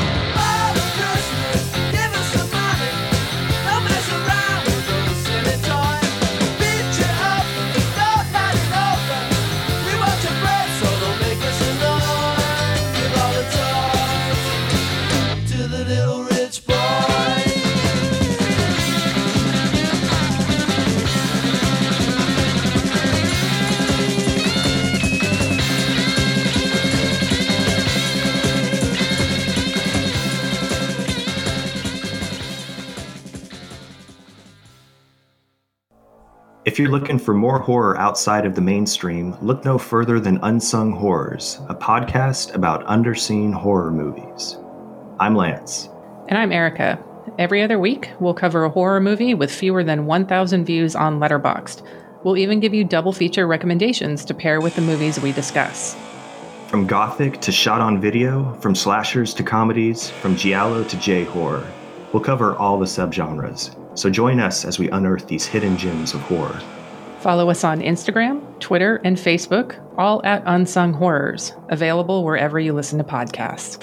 [36.71, 40.93] If you're looking for more horror outside of the mainstream, look no further than Unsung
[40.93, 44.57] Horrors, a podcast about underseen horror movies.
[45.19, 45.89] I'm Lance.
[46.29, 46.97] And I'm Erica.
[47.41, 51.83] Every other week, we'll cover a horror movie with fewer than 1,000 views on Letterboxd.
[52.23, 55.97] We'll even give you double feature recommendations to pair with the movies we discuss.
[56.69, 61.67] From gothic to shot on video, from slashers to comedies, from giallo to J horror,
[62.13, 63.75] we'll cover all the subgenres.
[63.95, 66.61] So join us as we unearth these hidden gems of horror.
[67.21, 72.97] Follow us on Instagram, Twitter, and Facebook, all at Unsung Horrors, available wherever you listen
[72.99, 73.79] to podcasts.